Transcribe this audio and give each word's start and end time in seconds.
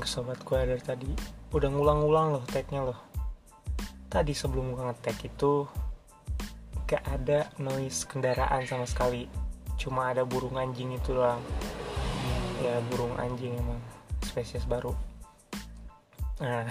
ke 0.00 0.08
sobat 0.08 0.40
gue 0.40 0.56
dari 0.56 0.80
tadi. 0.80 1.10
Udah 1.52 1.68
ngulang-ngulang 1.68 2.26
loh 2.34 2.44
tagnya 2.48 2.88
loh. 2.88 2.98
Tadi 4.10 4.32
sebelum 4.32 4.72
gue 4.72 4.82
ngetek 4.82 5.28
itu 5.28 5.68
gak 6.90 7.04
ada 7.06 7.46
noise 7.62 8.08
kendaraan 8.08 8.66
sama 8.66 8.88
sekali. 8.88 9.28
Cuma 9.78 10.10
ada 10.10 10.26
burung 10.26 10.58
anjing 10.58 10.96
itu 10.96 11.14
doang. 11.14 11.38
Ya 12.64 12.80
burung 12.90 13.14
anjing 13.20 13.54
emang 13.54 13.78
spesies 14.24 14.66
baru. 14.66 14.96
Nah 16.42 16.66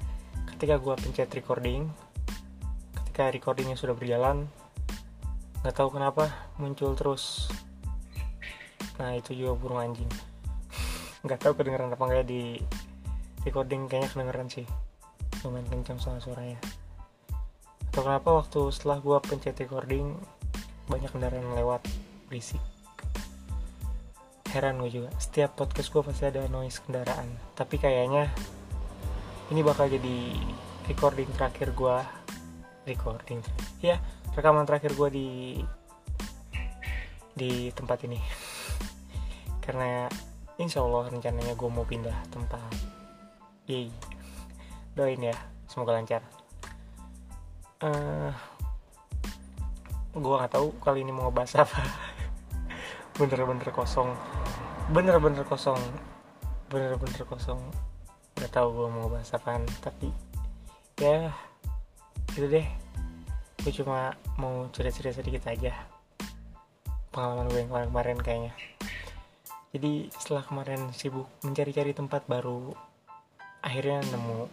ketika 0.54 0.78
gue 0.78 0.94
pencet 0.94 1.32
recording 1.34 1.90
ketika 3.14 3.30
recordingnya 3.30 3.78
sudah 3.78 3.94
berjalan 3.94 4.46
nggak 5.64 5.74
tahu 5.80 5.96
kenapa 5.96 6.28
muncul 6.60 6.92
terus. 6.92 7.48
Nah 9.00 9.16
itu 9.16 9.34
juga 9.34 9.58
burung 9.58 9.80
anjing. 9.80 10.10
Nggak 11.24 11.40
tahu 11.40 11.52
kedengeran 11.56 11.90
apa 11.90 12.04
enggak 12.04 12.26
di 12.28 12.60
recording 13.44 13.86
kayaknya 13.86 14.08
kedengeran 14.08 14.48
sih. 14.48 14.66
Lumayan 15.44 15.68
kencang 15.68 16.00
soal 16.00 16.18
suaranya. 16.18 16.56
Atau 17.92 18.02
kenapa 18.02 18.32
waktu 18.32 18.72
setelah 18.72 18.98
gue 18.98 19.16
pencet 19.20 19.54
recording 19.60 20.16
banyak 20.88 21.12
kendaraan 21.12 21.52
lewat 21.52 21.84
berisik. 22.26 22.60
Heran 24.50 24.80
gue 24.80 24.90
juga 24.90 25.10
setiap 25.20 25.60
podcast 25.60 25.92
gue 25.92 26.02
pasti 26.02 26.24
ada 26.24 26.48
noise 26.48 26.80
kendaraan. 26.80 27.28
Tapi 27.52 27.76
kayaknya 27.76 28.32
ini 29.52 29.60
bakal 29.60 29.92
jadi 29.92 30.34
recording 30.88 31.28
terakhir 31.36 31.76
gue 31.76 31.96
recording? 32.88 33.44
Ya 33.84 34.00
rekaman 34.32 34.64
terakhir 34.64 34.96
gue 34.96 35.08
di 35.12 35.28
di 37.36 37.68
tempat 37.76 38.08
ini. 38.08 38.18
Karena 39.64 40.08
insya 40.56 40.80
Allah 40.80 41.12
rencananya 41.12 41.52
gue 41.52 41.68
mau 41.68 41.84
pindah 41.84 42.16
tempat 42.32 42.93
Yeay. 43.64 43.88
doain 44.92 45.18
ya 45.18 45.32
semoga 45.64 45.96
lancar. 45.96 46.20
Uh, 47.80 48.30
gue 50.12 50.36
nggak 50.36 50.52
tahu 50.52 50.68
kali 50.84 51.00
ini 51.00 51.10
mau 51.10 51.32
ngebahas 51.32 51.64
apa. 51.64 51.80
Bener-bener 53.18 53.72
kosong. 53.72 54.12
Bener-bener 54.92 55.42
kosong. 55.48 55.80
Bener-bener 56.68 57.24
kosong. 57.24 57.58
Nggak 58.36 58.52
tahu 58.52 58.68
gue 58.70 58.86
mau 58.92 59.08
ngebahas 59.08 59.34
apaan 59.40 59.64
tapi 59.80 60.12
ya 61.00 61.32
gitu 62.36 62.46
deh. 62.46 62.68
Gue 63.64 63.72
cuma 63.72 64.12
mau 64.36 64.68
cerita-cerita 64.76 65.24
sedikit 65.24 65.48
aja. 65.48 65.72
Pengalaman 67.08 67.48
gue 67.48 67.64
yang 67.64 67.72
kemarin-kemarin 67.72 68.18
kayaknya. 68.20 68.52
Jadi 69.72 70.12
setelah 70.14 70.44
kemarin 70.44 70.92
sibuk 70.92 71.26
mencari-cari 71.42 71.96
tempat 71.96 72.28
baru 72.28 72.76
akhirnya 73.64 74.04
nemu 74.12 74.44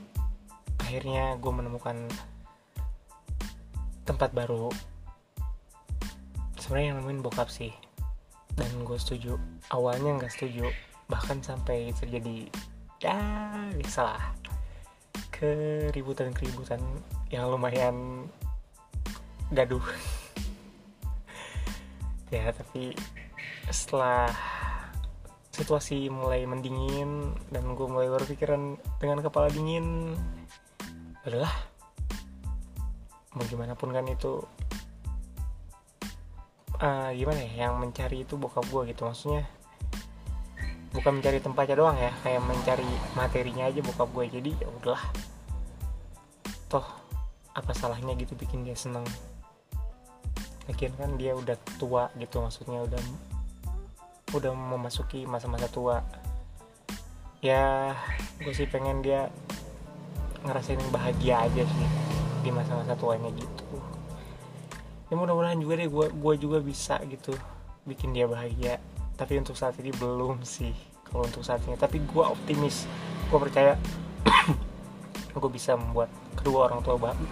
akhirnya 0.80 1.36
gue 1.36 1.52
menemukan 1.52 2.08
tempat 4.08 4.32
baru. 4.32 4.72
Sebenarnya 6.56 6.96
yang 6.96 6.98
nemuin 7.04 7.22
bokap 7.22 7.52
sih 7.52 7.76
dan 8.56 8.72
gue 8.88 8.96
setuju. 8.96 9.36
Awalnya 9.70 10.24
nggak 10.24 10.32
setuju 10.32 10.72
bahkan 11.12 11.44
sampai 11.44 11.92
terjadi 11.92 12.48
ya 13.04 13.20
salah 13.92 14.32
keributan-keributan 15.36 16.80
yang 17.28 17.52
lumayan 17.52 18.28
gaduh. 19.52 19.84
Ya 22.32 22.48
tapi 22.56 22.96
setelah 23.68 24.32
situasi 25.52 26.08
mulai 26.08 26.48
mendingin 26.48 27.36
dan 27.52 27.76
gue 27.76 27.88
mulai 27.88 28.08
berpikiran 28.08 28.80
dengan 29.04 29.20
kepala 29.20 29.52
dingin 29.52 30.16
adalah 31.28 31.52
mau 33.36 33.44
gimana 33.48 33.76
pun 33.76 33.92
kan 33.92 34.08
itu 34.08 34.40
uh, 36.80 37.10
gimana 37.12 37.40
ya 37.52 37.68
yang 37.68 37.80
mencari 37.80 38.24
itu 38.24 38.40
bokap 38.40 38.64
gue 38.68 38.96
gitu. 38.96 39.04
Maksudnya 39.08 39.44
bukan 40.92 41.20
mencari 41.20 41.40
tempatnya 41.40 41.76
doang 41.80 41.96
ya 41.96 42.12
kayak 42.24 42.44
mencari 42.44 42.88
materinya 43.16 43.68
aja 43.68 43.80
bokap 43.84 44.10
gue 44.12 44.26
jadi 44.40 44.52
ya 44.56 44.68
udahlah. 44.82 45.04
Toh 46.72 46.88
apa 47.52 47.72
salahnya 47.76 48.16
gitu 48.16 48.40
bikin 48.40 48.64
dia 48.64 48.76
seneng? 48.76 49.04
Lagian 50.72 50.96
kan 50.96 51.20
dia 51.20 51.36
udah 51.36 51.60
tua 51.76 52.08
gitu 52.16 52.40
maksudnya 52.40 52.88
udah 52.88 53.00
udah 54.32 54.52
memasuki 54.56 55.28
masa-masa 55.28 55.68
tua. 55.68 56.00
Ya 57.44 57.96
gue 58.40 58.54
sih 58.54 58.70
pengen 58.70 59.04
dia 59.04 59.28
ngerasain 60.46 60.82
bahagia 60.94 61.46
aja 61.46 61.64
sih 61.66 61.88
di 62.42 62.50
masa-masa 62.50 62.96
tuanya 62.96 63.30
gitu. 63.36 63.78
Ya 65.12 65.20
mudah-mudahan 65.20 65.60
juga 65.60 65.76
deh 65.76 65.90
gue 65.92 66.08
gue 66.16 66.34
juga 66.40 66.58
bisa 66.64 67.02
gitu 67.10 67.36
bikin 67.84 68.16
dia 68.16 68.30
bahagia. 68.30 68.80
Tapi 69.20 69.38
untuk 69.38 69.60
saat 69.60 69.76
ini 69.84 69.92
belum 69.92 70.42
sih 70.48 70.72
kalau 71.12 71.28
untuk 71.28 71.44
saat 71.44 71.60
ini. 71.68 71.76
Tapi 71.76 72.00
gue 72.00 72.24
optimis 72.24 72.88
gue 73.28 73.40
percaya 73.40 73.76
gue 75.42 75.52
bisa 75.52 75.76
membuat 75.76 76.08
kedua 76.40 76.72
orang 76.72 76.80
tua 76.84 76.96
bahagia 76.96 77.30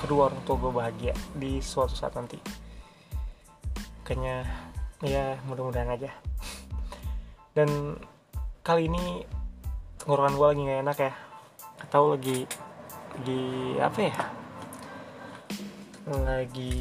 kedua 0.00 0.32
orang 0.32 0.40
tua 0.48 0.56
gue 0.56 0.72
bahagia 0.72 1.14
di 1.36 1.60
suatu 1.60 1.92
saat 1.92 2.16
nanti. 2.16 2.40
Kayaknya 4.00 4.48
ya 5.04 5.36
mudah-mudahan 5.44 5.92
aja 5.92 6.29
dan 7.50 7.98
kali 8.62 8.86
ini 8.86 9.26
tenggorokan 9.98 10.38
gue 10.38 10.46
lagi 10.46 10.62
gak 10.70 10.82
enak 10.86 10.98
ya. 11.02 11.12
Atau 11.82 12.14
lagi 12.14 12.46
di 13.26 13.40
apa 13.82 13.98
ya? 13.98 14.14
Lagi 16.10 16.74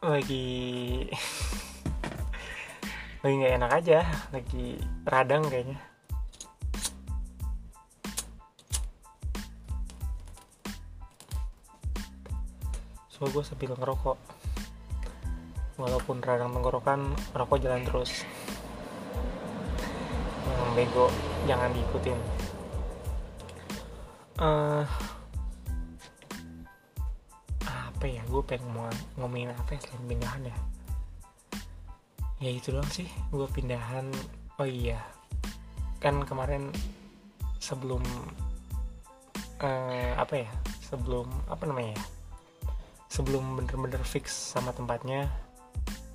lagi 0.00 1.04
lagi 3.24 3.34
nggak 3.36 3.56
enak 3.56 3.70
aja. 3.80 4.00
Lagi 4.32 4.76
radang 5.08 5.44
kayaknya. 5.48 5.80
So 13.08 13.28
gue 13.28 13.44
sambil 13.44 13.76
ngerokok 13.76 14.39
walaupun 15.80 16.20
radang 16.20 16.52
tenggorokan 16.52 17.16
rokok 17.32 17.64
jalan 17.64 17.80
terus. 17.88 18.28
Yang 20.44 20.70
bego 20.76 21.06
jangan 21.48 21.72
diikutin. 21.72 22.18
Uh, 24.40 24.84
apa 27.68 28.04
ya 28.08 28.24
gue 28.24 28.42
pengen 28.48 28.72
mau 28.72 28.88
ngomongin 29.20 29.52
apa 29.52 29.76
ya 29.76 29.80
selain 29.84 30.04
pindahan 30.08 30.42
ya? 30.48 30.56
Ya 32.40 32.50
itu 32.56 32.72
doang 32.72 32.88
sih 32.88 33.08
gue 33.32 33.48
pindahan 33.52 34.08
oh 34.56 34.68
iya. 34.68 35.00
Kan 36.00 36.24
kemarin 36.24 36.72
sebelum 37.60 38.00
uh, 39.60 40.12
apa 40.16 40.44
ya 40.44 40.48
sebelum 40.80 41.28
apa 41.48 41.68
namanya 41.68 41.96
ya? 41.96 42.04
Sebelum 43.12 43.60
bener-bener 43.60 44.00
fix 44.06 44.32
sama 44.32 44.72
tempatnya 44.72 45.28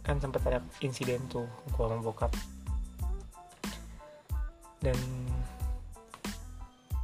kan 0.06 0.22
sempat 0.22 0.46
ada 0.46 0.62
insiden 0.86 1.18
tuh 1.26 1.50
gue 1.74 1.82
sama 1.82 2.06
bokap. 2.06 2.30
Dan 4.78 4.98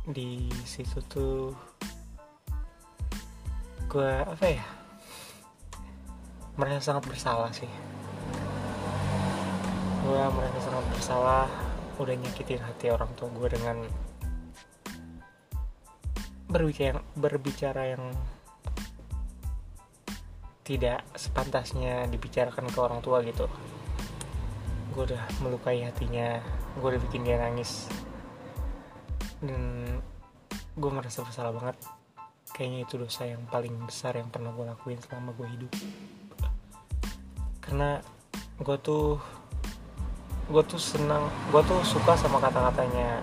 di 0.05 0.45
situ 0.61 1.01
tuh 1.09 1.57
gue 3.89 4.13
apa 4.21 4.45
ya 4.45 4.65
merasa 6.61 6.93
sangat 6.93 7.09
bersalah 7.09 7.49
sih. 7.49 7.69
Gue 10.05 10.21
merasa 10.37 10.59
sangat 10.61 10.85
bersalah 10.93 11.49
udah 11.97 12.15
nyakitin 12.17 12.61
hati 12.61 12.93
orang 12.93 13.09
tua 13.17 13.29
gue 13.33 13.49
dengan 13.49 13.77
berbicara 16.49 16.99
berbicara 17.15 17.95
yang 17.97 18.03
tidak 20.71 21.03
sepantasnya 21.19 22.07
dibicarakan 22.07 22.71
ke 22.71 22.79
orang 22.79 23.03
tua 23.03 23.19
gitu. 23.27 23.43
Gue 24.95 25.03
udah 25.11 25.19
melukai 25.43 25.83
hatinya 25.83 26.39
gue 26.79 26.87
udah 26.95 27.01
bikin 27.11 27.27
dia 27.27 27.35
nangis. 27.43 27.91
Dan 29.43 29.83
gue 30.79 30.91
merasa 30.95 31.27
bersalah 31.27 31.51
banget. 31.51 31.75
Kayaknya 32.55 32.79
itu 32.87 32.95
dosa 32.95 33.27
yang 33.27 33.43
paling 33.51 33.75
besar 33.83 34.15
yang 34.15 34.31
pernah 34.31 34.55
gue 34.55 34.63
lakuin 34.63 34.95
selama 35.03 35.35
gue 35.35 35.47
hidup. 35.59 35.71
Karena 37.59 37.99
gue 38.63 38.77
tuh 38.79 39.19
gue 40.47 40.63
tuh 40.63 40.79
senang 40.79 41.27
gue 41.51 41.61
tuh 41.67 41.83
suka 41.83 42.15
sama 42.15 42.39
kata-katanya 42.39 43.19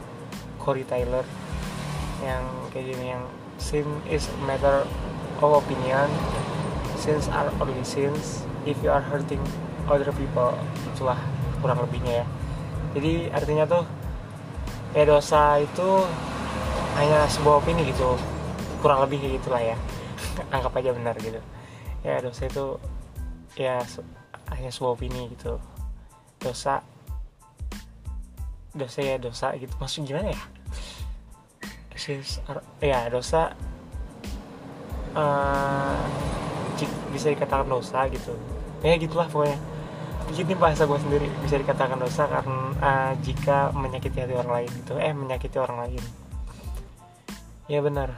Corey 0.61 0.85
Taylor. 0.85 1.25
Yang 2.21 2.45
kayak 2.77 2.87
gini 2.93 3.07
yang 3.17 3.25
sin 3.57 3.89
is 4.05 4.29
a 4.29 4.37
matter 4.45 4.85
of 5.41 5.65
opinion 5.65 6.13
sins 6.99 7.31
are 7.31 7.47
only 7.63 7.81
sins 7.87 8.43
if 8.67 8.75
you 8.83 8.91
are 8.91 9.01
hurting 9.01 9.41
other 9.87 10.11
people. 10.11 10.53
Itulah 10.93 11.17
kurang 11.63 11.79
lebihnya 11.87 12.23
ya. 12.23 12.27
Jadi 12.99 13.31
artinya 13.31 13.65
tuh 13.65 13.85
ya 14.93 15.07
dosa 15.07 15.63
itu 15.63 15.89
hanya 16.99 17.31
sebuah 17.31 17.63
opini 17.63 17.87
gitu. 17.87 18.19
Kurang 18.83 19.07
lebih 19.07 19.23
kayak 19.23 19.35
gitulah 19.39 19.63
ya. 19.63 19.77
Anggap 20.55 20.75
aja 20.75 20.91
benar 20.91 21.15
gitu. 21.23 21.39
Ya 22.03 22.19
dosa 22.19 22.51
itu 22.51 22.83
ya 23.55 23.79
hanya 24.51 24.71
sebuah 24.75 24.99
opini 24.99 25.31
gitu. 25.39 25.63
Dosa 26.43 26.83
dosa 28.75 28.99
ya 29.01 29.17
dosa 29.23 29.55
gitu. 29.55 29.71
Maksud 29.79 30.03
gimana 30.03 30.35
ya? 30.35 30.41
Ya 32.83 33.11
dosa 33.11 33.53
uh, 35.19 35.99
bisa 37.11 37.33
dikatakan 37.33 37.69
dosa 37.69 38.07
gitu. 38.13 38.37
Ya 38.85 38.95
gitulah 38.97 39.27
pokoknya. 39.27 39.59
Ini 40.29 40.55
bahasa 40.61 40.85
gue 40.85 40.99
sendiri 41.01 41.27
bisa 41.41 41.57
dikatakan 41.57 41.97
dosa 41.97 42.29
karena 42.29 42.77
uh, 42.85 43.13
jika 43.25 43.73
menyakiti 43.73 44.21
hati 44.21 44.37
orang 44.37 44.53
lain 44.63 44.71
gitu. 44.85 44.95
Eh 45.01 45.13
menyakiti 45.17 45.57
orang 45.57 45.89
lain. 45.89 46.05
Ya 47.67 47.81
benar. 47.81 48.13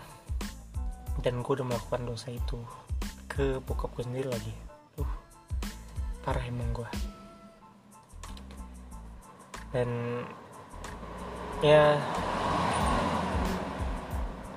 Dan 1.22 1.46
gue 1.46 1.52
udah 1.54 1.66
melakukan 1.66 2.02
dosa 2.02 2.34
itu 2.34 2.58
ke 3.30 3.62
bokap 3.62 3.94
gue 3.94 4.04
sendiri 4.04 4.26
lagi. 4.26 4.54
Uh 4.98 5.30
parah 6.20 6.44
emang 6.44 6.68
gue 6.76 6.88
dan 9.72 9.88
ya 11.64 11.96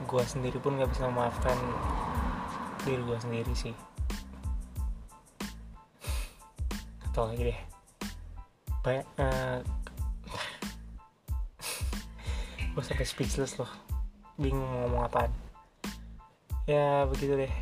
gue 0.03 0.23
sendiri 0.27 0.59
pun 0.59 0.75
gak 0.75 0.91
bisa 0.91 1.07
memaafkan 1.07 1.55
diri 2.83 2.99
gue 2.99 3.17
sendiri 3.21 3.53
sih 3.55 3.73
atau 7.13 7.29
lagi 7.29 7.53
deh. 7.53 7.59
Banyak 8.81 9.05
uh, 9.21 9.61
gue 12.73 12.83
sampai 12.83 13.05
speechless 13.05 13.61
loh. 13.61 13.69
Bingung 14.41 14.65
ngomong 14.65 15.05
apaan. 15.05 15.29
Ya 16.65 17.05
begitu 17.05 17.37
deh. 17.37 17.53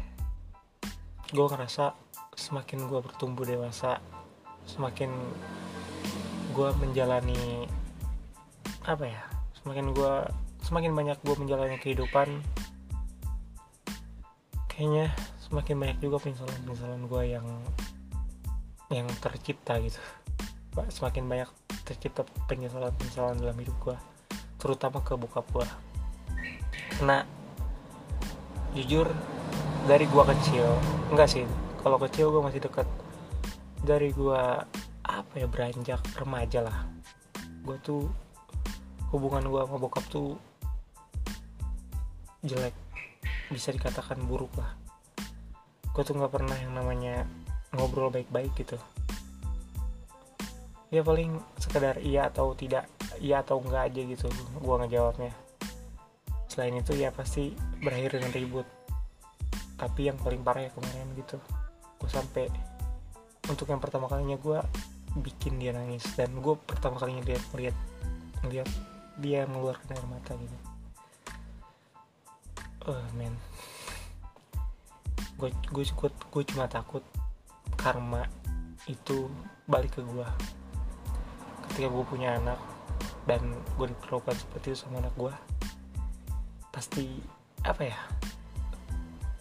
Gue 1.35 1.45
ngerasa 1.51 1.91
semakin 2.39 2.87
gue 2.87 2.99
bertumbuh 3.03 3.43
dewasa 3.43 3.99
semakin 4.63 5.11
gue 6.55 6.69
menjalani 6.79 7.67
apa 8.87 9.05
ya 9.05 9.21
semakin 9.61 9.93
gue 9.93 10.13
semakin 10.65 10.91
banyak 10.95 11.17
gue 11.21 11.35
menjalani 11.37 11.77
kehidupan 11.77 12.41
kayaknya 14.71 15.13
semakin 15.43 15.75
banyak 15.77 15.97
juga 16.01 16.17
penyesalan-penyesalan 16.23 17.03
gue 17.05 17.23
yang 17.29 17.47
yang 18.91 19.07
tercipta 19.23 19.79
gitu. 19.79 19.99
Semakin 20.91 21.27
banyak 21.27 21.49
tercipta 21.83 22.27
penyesalan-penyesalan 22.47 23.39
dalam 23.39 23.57
hidup 23.57 23.75
gue 23.83 23.97
terutama 24.61 25.01
ke 25.01 25.17
bokap 25.17 25.43
gue 25.49 25.65
karena 27.01 27.25
jujur 28.77 29.09
dari 29.89 30.05
gue 30.05 30.23
kecil 30.37 30.69
enggak 31.09 31.33
sih 31.33 31.43
kalau 31.81 31.97
kecil 31.97 32.29
gue 32.29 32.45
masih 32.45 32.61
dekat 32.61 32.85
dari 33.81 34.13
gue 34.13 34.41
apa 35.01 35.33
ya 35.33 35.49
beranjak 35.49 35.99
remaja 36.15 36.61
lah. 36.61 36.85
Gue 37.65 37.77
tuh 37.81 38.05
hubungan 39.09 39.43
gue 39.49 39.61
sama 39.65 39.77
bokap 39.81 40.05
tuh 40.07 40.37
jelek 42.45 42.77
bisa 43.49 43.73
dikatakan 43.73 44.21
buruk 44.29 44.53
lah. 44.55 44.77
Gue 45.91 46.05
tuh 46.05 46.15
nggak 46.15 46.31
pernah 46.31 46.55
yang 46.55 46.77
namanya 46.77 47.25
ngobrol 47.75 48.11
baik-baik 48.11 48.51
gitu. 48.59 48.75
Ya 50.91 51.01
paling 51.07 51.39
sekedar 51.55 51.99
iya 52.03 52.27
atau 52.27 52.51
tidak 52.51 52.87
iya 53.23 53.39
atau 53.39 53.63
enggak 53.63 53.91
aja 53.91 54.01
gitu 54.03 54.27
gue 54.59 54.75
ngejawabnya. 54.83 55.31
Selain 56.51 56.75
itu 56.75 56.91
ya 56.99 57.15
pasti 57.15 57.55
berakhir 57.79 58.19
dengan 58.19 58.31
ribut. 58.35 58.67
Tapi 59.79 60.11
yang 60.11 60.19
paling 60.19 60.43
parah 60.43 60.67
ya 60.67 60.71
kemarin 60.75 61.07
gitu 61.15 61.39
gue 62.01 62.09
sampai 62.09 62.49
untuk 63.45 63.69
yang 63.69 63.77
pertama 63.77 64.09
kalinya 64.09 64.41
gue 64.41 64.57
bikin 65.21 65.61
dia 65.61 65.69
nangis 65.69 66.01
dan 66.17 66.33
gue 66.41 66.57
pertama 66.65 66.97
kalinya 66.97 67.21
dia 67.21 67.37
melihat 67.53 67.77
melihat 68.41 68.69
dia 69.21 69.45
mengeluarkan 69.45 69.93
air 69.93 70.07
mata 70.09 70.33
gitu. 70.33 70.57
Oh 72.89 73.05
men. 73.13 73.37
Gue 75.37 75.53
gue 75.69 75.85
gue 76.09 76.43
cuma 76.49 76.65
takut 76.65 77.05
karma 77.81 78.29
itu 78.85 79.25
balik 79.65 79.97
ke 79.97 80.01
gue 80.05 80.27
ketika 81.69 81.87
gue 81.89 82.05
punya 82.05 82.37
anak 82.37 82.61
dan 83.25 83.41
gue 83.77 83.89
diperlakukan 83.89 84.37
seperti 84.37 84.73
itu 84.73 84.77
sama 84.85 85.01
anak 85.01 85.13
gue 85.17 85.33
pasti 86.69 87.17
apa 87.65 87.81
ya 87.89 87.99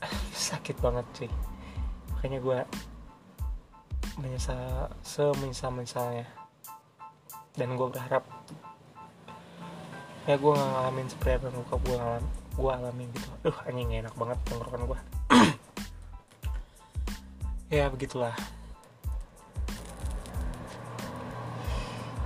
sakit 0.50 0.80
banget 0.80 1.06
sih 1.12 1.32
makanya 2.16 2.40
gue 2.40 2.58
menyesal 4.20 4.88
semenyesal 5.04 5.72
menyesalnya 5.72 6.28
dan 7.56 7.76
gue 7.76 7.88
berharap 7.92 8.24
ya 10.28 10.36
gue 10.36 10.52
gak 10.52 10.70
ngalamin 10.72 11.06
seperti 11.08 11.30
apa 11.36 11.44
yang 11.48 11.64
gue 11.64 11.96
ngalamin 11.96 12.26
gue 12.60 12.70
alamin 12.70 13.08
gitu. 13.16 13.28
Aduh 13.40 13.56
anjing 13.64 13.88
enak 14.04 14.14
banget 14.20 14.38
tenggorokan 14.44 14.84
gue 14.84 15.00
ya 17.70 17.86
begitulah. 17.86 18.34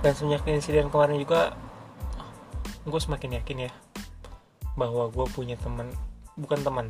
Dan 0.01 0.13
semenjak 0.17 0.45
insiden 0.49 0.89
kemarin 0.89 1.21
juga 1.21 1.53
gue 2.85 3.01
semakin 3.01 3.41
yakin 3.41 3.69
ya 3.69 3.71
bahwa 4.73 5.09
gue 5.09 5.25
punya 5.33 5.57
teman 5.61 5.89
bukan 6.37 6.61
teman 6.65 6.87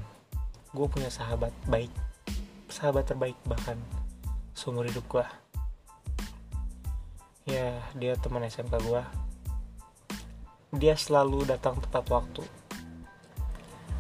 gue 0.72 0.88
punya 0.88 1.12
sahabat 1.12 1.52
baik. 1.68 1.92
Sahabat 2.72 3.08
terbaik 3.12 3.36
bahkan 3.44 3.76
seumur 4.56 4.88
hidup 4.88 5.04
gue 5.12 5.26
ya 7.46 7.78
dia 7.94 8.18
teman 8.18 8.42
SMK 8.48 8.74
gue 8.88 9.04
dia 10.80 10.96
selalu 10.96 11.44
datang 11.44 11.76
tepat 11.84 12.08
waktu. 12.08 12.44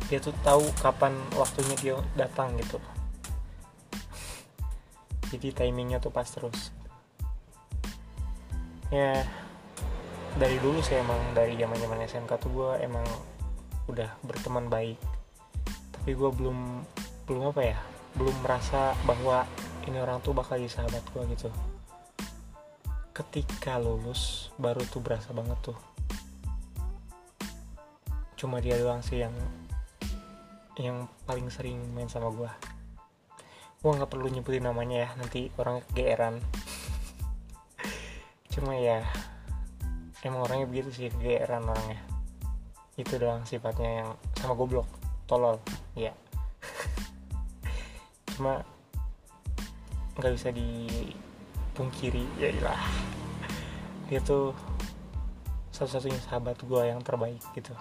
Dia 0.07 0.19
tuh 0.23 0.35
tahu 0.47 0.63
kapan 0.79 1.11
waktunya 1.35 1.75
dia 1.79 1.95
datang 2.15 2.55
gitu 2.55 2.79
jadi 5.33 5.65
timingnya 5.65 5.97
tuh 5.97 6.13
pas 6.13 6.27
terus. 6.27 6.69
Ya 8.93 9.25
dari 10.35 10.59
dulu 10.59 10.83
sih 10.83 10.99
emang 10.99 11.17
dari 11.31 11.55
zaman 11.55 11.79
zaman 11.79 12.03
SMK 12.03 12.31
tuh 12.37 12.51
gue 12.51 12.71
emang 12.83 13.05
udah 13.89 14.09
berteman 14.21 14.67
baik. 14.67 14.99
Tapi 15.95 16.11
gue 16.13 16.29
belum 16.29 16.83
belum 17.25 17.55
apa 17.55 17.61
ya 17.63 17.77
belum 18.15 18.35
merasa 18.45 18.95
bahwa 19.03 19.43
ini 19.89 19.97
orang 19.99 20.21
tuh 20.21 20.31
bakal 20.31 20.59
jadi 20.59 20.71
sahabat 20.71 21.03
gue 21.15 21.23
gitu. 21.33 21.49
Ketika 23.15 23.79
lulus 23.79 24.51
baru 24.59 24.83
tuh 24.87 24.99
berasa 25.01 25.31
banget 25.31 25.57
tuh. 25.63 25.77
Cuma 28.35 28.59
dia 28.59 28.75
doang 28.75 28.99
sih 28.99 29.23
yang 29.23 29.33
yang 30.75 31.07
paling 31.23 31.47
sering 31.47 31.79
main 31.95 32.11
sama 32.11 32.27
gue 32.35 32.74
gue 33.81 33.91
nggak 33.91 34.11
perlu 34.11 34.27
nyebutin 34.31 34.67
namanya 34.67 35.07
ya 35.07 35.09
nanti 35.17 35.51
orang 35.57 35.81
kegeeran. 35.89 36.39
Cuma 38.51 38.75
ya 38.75 39.03
emang 40.23 40.47
orangnya 40.47 40.67
begitu 40.67 40.89
sih 40.91 41.07
kegeeran 41.11 41.65
orangnya. 41.65 41.99
Itu 42.95 43.19
doang 43.19 43.43
sifatnya 43.43 44.03
yang 44.03 44.09
sama 44.39 44.55
goblok 44.55 44.87
tolol 45.25 45.57
ya 45.97 46.13
cuma 48.37 48.61
nggak 50.15 50.33
bisa 50.37 50.53
dipungkiri 50.53 52.23
ya 52.37 52.53
ilah. 52.53 52.83
Dia 54.05 54.21
tuh 54.21 54.53
satu-satunya 55.75 56.19
sahabat 56.23 56.61
gue 56.63 56.81
yang 56.87 57.03
terbaik 57.03 57.43
gitu 57.51 57.75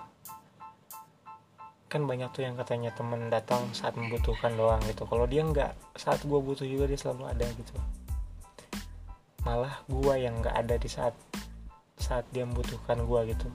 kan 1.94 2.10
banyak 2.10 2.26
tuh 2.34 2.42
yang 2.42 2.58
katanya 2.58 2.90
temen 2.90 3.30
datang 3.30 3.70
saat 3.70 3.94
membutuhkan 3.94 4.50
doang 4.58 4.82
gitu. 4.90 5.06
Kalau 5.06 5.30
dia 5.30 5.46
nggak 5.46 5.94
saat 5.94 6.18
gue 6.26 6.34
butuh 6.42 6.66
juga 6.66 6.90
dia 6.90 6.98
selalu 6.98 7.30
ada 7.30 7.46
gitu. 7.54 7.78
Malah 9.46 9.78
gue 9.86 10.14
yang 10.18 10.42
nggak 10.42 10.58
ada 10.58 10.74
di 10.74 10.90
saat 10.90 11.14
saat 11.94 12.26
dia 12.34 12.42
membutuhkan 12.42 12.98
gue 12.98 13.20
gitu. 13.30 13.46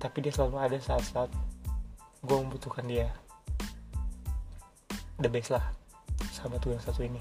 Tapi 0.00 0.16
dia 0.24 0.32
selalu 0.32 0.56
ada 0.56 0.78
saat-saat 0.80 1.28
gue 2.24 2.36
membutuhkan 2.40 2.88
dia. 2.88 3.12
The 5.20 5.28
best 5.28 5.52
lah 5.52 5.68
sahabat 6.32 6.64
gue 6.64 6.72
yang 6.72 6.80
satu 6.80 7.04
ini. 7.04 7.20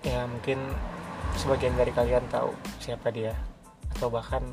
Ya 0.00 0.24
mungkin 0.24 0.64
sebagian 1.36 1.76
dari 1.76 1.92
kalian 1.92 2.24
tahu 2.32 2.56
siapa 2.80 3.12
dia. 3.12 3.36
Atau 3.92 4.08
bahkan 4.08 4.48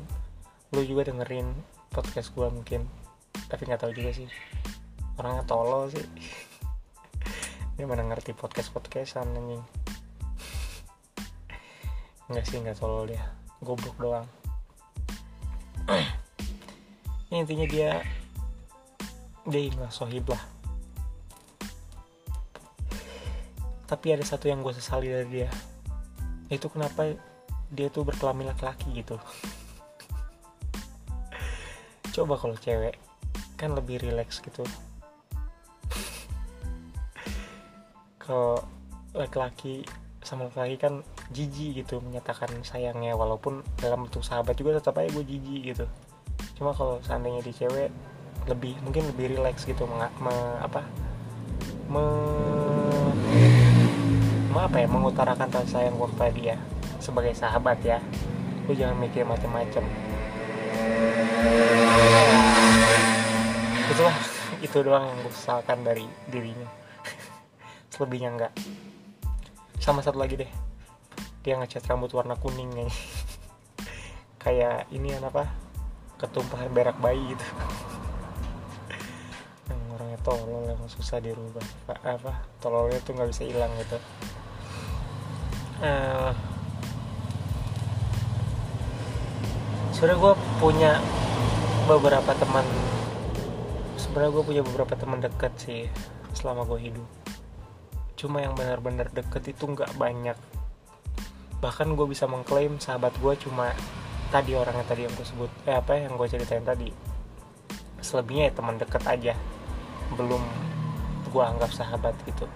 lu 0.76 0.84
juga 0.84 1.08
dengerin 1.08 1.48
podcast 1.88 2.36
gue 2.36 2.44
mungkin 2.52 2.84
tapi 3.48 3.64
nggak 3.64 3.80
tahu 3.80 3.92
juga 3.96 4.12
sih. 4.12 4.28
Orangnya 5.16 5.48
tolol 5.48 5.88
sih. 5.88 6.04
Ini 7.80 7.88
mana 7.88 8.04
ngerti 8.04 8.36
podcast 8.36 8.68
podcastan 8.70 9.32
anjing. 9.32 9.64
Nggak 12.28 12.44
sih 12.44 12.60
nggak 12.60 12.76
tolol 12.76 13.08
ya 13.08 13.24
goblok 13.64 13.96
doang. 13.98 14.28
Ya, 17.28 17.44
intinya 17.44 17.66
dia 17.68 18.00
dia 19.48 19.62
inilah 19.64 19.88
sohib 19.88 20.28
lah. 20.28 20.44
Tapi 23.88 24.12
ada 24.12 24.20
satu 24.20 24.52
yang 24.52 24.60
gue 24.60 24.76
sesali 24.76 25.08
dari 25.08 25.28
dia. 25.32 25.48
Itu 26.52 26.68
kenapa 26.68 27.08
dia 27.72 27.88
tuh 27.88 28.04
berkelamin 28.04 28.52
laki-laki 28.52 29.00
gitu. 29.00 29.16
Coba 32.14 32.36
kalau 32.36 32.56
cewek 32.60 33.07
kan 33.58 33.74
lebih 33.74 33.98
rileks 33.98 34.38
gitu. 34.38 34.62
Kalau 38.22 38.62
laki-laki 39.12 39.82
sama 40.22 40.46
laki-laki 40.46 40.76
kan 40.78 40.94
jijik 41.34 41.82
gitu 41.82 41.98
menyatakan 41.98 42.48
sayangnya 42.62 43.18
walaupun 43.18 43.66
dalam 43.82 44.06
bentuk 44.06 44.22
sahabat 44.22 44.54
juga 44.54 44.78
tetap 44.78 45.02
aja 45.02 45.10
gue 45.10 45.24
jijik 45.26 45.74
gitu. 45.74 45.84
Cuma 46.54 46.70
kalau 46.70 47.02
seandainya 47.02 47.42
di 47.42 47.50
cewek 47.50 47.90
lebih 48.46 48.78
mungkin 48.86 49.10
lebih 49.10 49.34
rileks 49.36 49.66
gitu 49.66 49.84
meng, 49.90 50.06
me, 50.22 50.34
apa 50.62 50.86
me, 51.90 52.04
me, 54.54 54.60
apa 54.62 54.76
ya 54.80 54.86
mengutarakan 54.86 55.48
rasa 55.50 55.82
sayang 55.82 55.98
gue 55.98 56.08
kepada 56.14 56.32
dia 56.32 56.56
sebagai 57.02 57.34
sahabat 57.34 57.82
ya. 57.82 57.98
Lu 58.68 58.76
jangan 58.76 59.00
mikir 59.00 59.24
macam-macam 59.24 60.07
itulah 63.88 64.16
itu 64.66 64.76
doang 64.84 65.04
yang 65.08 65.18
gue 65.24 65.32
dari 65.84 66.04
dirinya. 66.28 66.68
Selebihnya 67.92 68.30
enggak. 68.34 68.52
Sama 69.80 70.04
satu 70.04 70.20
lagi 70.20 70.36
deh. 70.36 70.50
Dia 71.42 71.56
ngecat 71.56 71.86
rambut 71.88 72.12
warna 72.12 72.36
kuning 72.36 72.68
nih 72.74 72.90
kayak 74.42 74.90
ini 74.92 75.16
apa? 75.16 75.48
Ketumpahan 76.18 76.68
berak 76.74 76.98
bayi 76.98 77.22
gitu. 77.32 77.46
Yang 79.70 79.80
orangnya 79.96 80.18
tolol 80.26 80.62
yang 80.66 80.82
susah 80.90 81.22
dirubah. 81.22 81.64
Apa 82.04 82.44
tololnya 82.58 82.98
tuh 83.06 83.14
nggak 83.16 83.30
bisa 83.30 83.42
hilang 83.46 83.70
gitu. 83.80 83.98
Uh, 85.78 86.34
sebenarnya 89.94 90.18
gue 90.18 90.34
punya 90.58 90.92
beberapa 91.86 92.34
teman 92.34 92.66
sebenarnya 94.18 94.34
gue 94.34 94.46
punya 94.50 94.62
beberapa 94.66 94.94
teman 94.98 95.22
dekat 95.22 95.52
sih 95.62 95.86
selama 96.34 96.66
gue 96.66 96.90
hidup. 96.90 97.06
Cuma 98.18 98.42
yang 98.42 98.58
benar-benar 98.58 99.14
deket 99.14 99.54
itu 99.54 99.62
nggak 99.62 99.94
banyak. 99.94 100.34
Bahkan 101.62 101.94
gue 101.94 102.02
bisa 102.10 102.26
mengklaim 102.26 102.82
sahabat 102.82 103.14
gue 103.22 103.38
cuma 103.46 103.70
tadi 104.34 104.58
orangnya 104.58 104.82
tadi 104.90 105.06
yang 105.06 105.14
gue 105.14 105.22
sebut 105.22 105.46
eh 105.70 105.78
apa 105.78 106.02
yang 106.02 106.18
gue 106.18 106.26
ceritain 106.26 106.66
tadi. 106.66 106.90
Selebihnya 108.02 108.50
ya 108.50 108.58
teman 108.58 108.74
deket 108.74 109.06
aja. 109.06 109.38
Belum 110.18 110.42
gue 111.30 111.42
anggap 111.54 111.70
sahabat 111.70 112.18
gitu. 112.26 112.50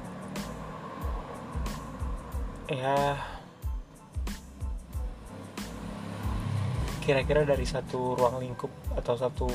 Ya. 2.74 3.22
Kira-kira 7.06 7.46
dari 7.46 7.62
satu 7.62 8.18
ruang 8.18 8.42
lingkup 8.42 8.74
atau 8.98 9.14
satu 9.14 9.46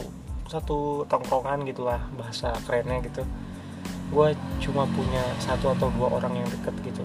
satu 0.48 1.04
tongkrongan 1.12 1.68
gitulah 1.68 2.02
bahasa 2.16 2.56
kerennya 2.64 3.04
gitu. 3.04 3.24
Gue 4.12 4.32
cuma 4.64 4.88
punya 4.88 5.24
satu 5.44 5.76
atau 5.76 5.92
dua 5.92 6.08
orang 6.20 6.40
yang 6.40 6.48
deket 6.48 6.76
gitu. 6.84 7.04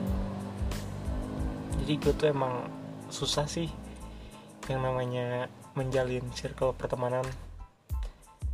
Jadi 1.83 1.93
gue 1.99 2.13
tuh 2.15 2.29
emang 2.31 2.71
susah 3.11 3.45
sih 3.51 3.67
yang 4.71 4.87
namanya 4.87 5.51
menjalin 5.75 6.23
circle 6.31 6.73
pertemanan. 6.79 7.27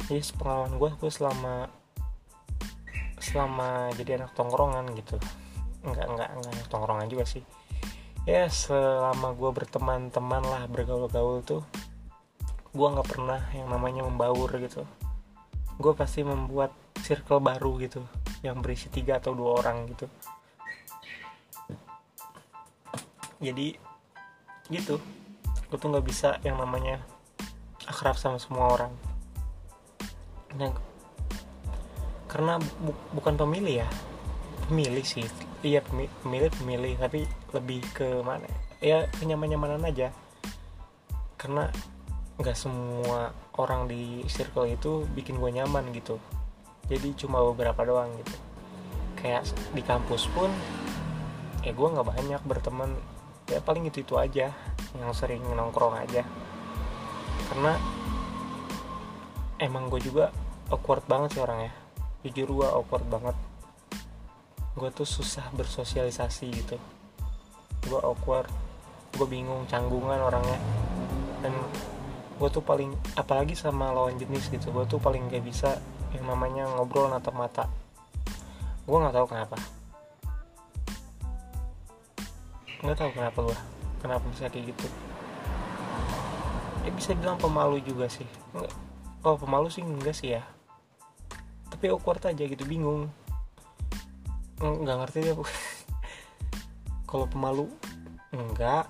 Jadi 0.09 0.25
pengalaman 0.40 0.80
gue 0.80 0.90
gue 0.97 1.11
selama 1.12 1.68
selama 3.21 3.92
jadi 3.92 4.25
anak 4.25 4.33
tongkrongan 4.33 4.88
gitu. 4.97 5.21
Enggak 5.85 6.09
enggak 6.09 6.30
enggak 6.33 6.52
anak 6.57 6.68
tongkrongan 6.73 7.09
juga 7.12 7.25
sih. 7.28 7.45
Ya 8.25 8.49
selama 8.49 9.37
gue 9.37 9.50
berteman-teman 9.52 10.42
lah 10.45 10.62
bergaul-gaul 10.68 11.45
tuh 11.45 11.64
gue 12.68 12.88
nggak 12.88 13.08
pernah 13.08 13.40
yang 13.56 13.68
namanya 13.72 14.04
membaur 14.04 14.50
gitu. 14.60 14.84
Gue 15.78 15.92
pasti 15.94 16.20
membuat 16.26 16.75
circle 17.00 17.40
baru 17.40 17.78
gitu 17.80 18.02
yang 18.44 18.60
berisi 18.60 18.90
tiga 18.92 19.18
atau 19.18 19.32
dua 19.32 19.62
orang 19.62 19.88
gitu. 19.88 20.06
Jadi 23.38 23.78
gitu. 24.68 25.00
Gue 25.68 25.78
tuh 25.78 25.88
nggak 25.88 26.06
bisa 26.06 26.37
yang 26.44 26.58
namanya 26.60 27.00
akrab 27.88 28.20
sama 28.20 28.37
semua 28.37 28.75
orang. 28.75 28.92
Nah, 30.58 30.72
karena 32.28 32.60
bu 32.60 32.92
bukan 33.16 33.38
pemilih 33.38 33.84
ya. 33.84 33.88
Pemilih 34.68 35.04
sih. 35.06 35.25
Iya 35.64 35.82
pemilih 35.82 36.52
pemilih 36.60 36.94
tapi 37.00 37.25
lebih 37.56 37.80
ke 37.96 38.20
mana 38.22 38.44
ya? 38.78 39.08
Kenyaman 39.16 39.48
nyamanan 39.50 39.82
aja. 39.88 40.12
Karena 41.38 41.70
nggak 42.38 42.54
semua 42.54 43.35
orang 43.59 43.90
di 43.90 44.23
circle 44.30 44.71
itu 44.71 45.02
bikin 45.11 45.42
gue 45.42 45.50
nyaman 45.50 45.90
gitu. 45.90 46.23
Jadi 46.87 47.12
cuma 47.18 47.42
beberapa 47.42 47.83
doang 47.83 48.14
gitu. 48.23 48.37
Kayak 49.18 49.50
di 49.75 49.83
kampus 49.83 50.30
pun 50.30 50.47
ya 51.66 51.75
gue 51.75 51.88
nggak 51.90 52.07
banyak 52.07 52.42
berteman. 52.47 52.95
Ya 53.50 53.59
paling 53.59 53.90
itu 53.90 54.07
itu 54.07 54.14
aja 54.14 54.54
yang 54.95 55.11
sering 55.11 55.42
nongkrong 55.42 55.99
aja. 55.99 56.23
Karena 57.50 57.75
emang 59.59 59.90
gue 59.90 59.99
juga 59.99 60.30
awkward 60.71 61.02
banget 61.11 61.35
sih 61.35 61.42
orangnya. 61.42 61.75
Jujur 62.23 62.62
gue 62.62 62.68
awkward 62.71 63.04
banget. 63.11 63.35
Gue 64.78 64.95
tuh 64.95 65.09
susah 65.11 65.50
bersosialisasi 65.59 66.47
gitu. 66.54 66.78
Gue 67.83 67.99
awkward. 67.99 68.47
Gue 69.18 69.26
bingung 69.26 69.66
canggungan 69.66 70.23
orangnya. 70.23 70.61
Dan 71.42 71.50
gue 72.38 72.49
tuh 72.54 72.62
paling 72.62 72.95
apalagi 73.18 73.59
sama 73.59 73.90
lawan 73.90 74.14
jenis 74.14 74.47
gitu 74.47 74.71
gue 74.71 74.87
tuh 74.87 75.02
paling 75.02 75.26
gak 75.26 75.42
bisa 75.42 75.75
yang 76.14 76.25
namanya 76.25 76.64
ngobrol 76.73 77.11
natap 77.11 77.35
mata. 77.37 77.64
Gue 78.88 78.97
nggak 78.97 79.12
tahu 79.12 79.26
kenapa. 79.28 79.57
Nggak 82.80 82.97
tahu 82.97 83.11
kenapa 83.12 83.38
gue 83.45 83.59
kenapa 84.00 84.25
bisa 84.33 84.49
kayak 84.49 84.73
gitu. 84.73 84.87
Ya 86.87 86.90
bisa 86.95 87.12
bilang 87.12 87.37
pemalu 87.37 87.85
juga 87.85 88.09
sih. 88.09 88.25
Oh 89.21 89.37
pemalu 89.37 89.68
sih 89.68 89.85
enggak 89.85 90.16
sih 90.16 90.38
ya. 90.38 90.42
Tapi 91.68 91.92
awkward 91.92 92.25
aja 92.25 92.40
gitu 92.49 92.64
bingung. 92.64 93.12
Nggak 94.62 94.97
ngerti 95.04 95.18
deh 95.28 95.37
kalau 97.11 97.28
pemalu 97.28 97.68
enggak 98.33 98.88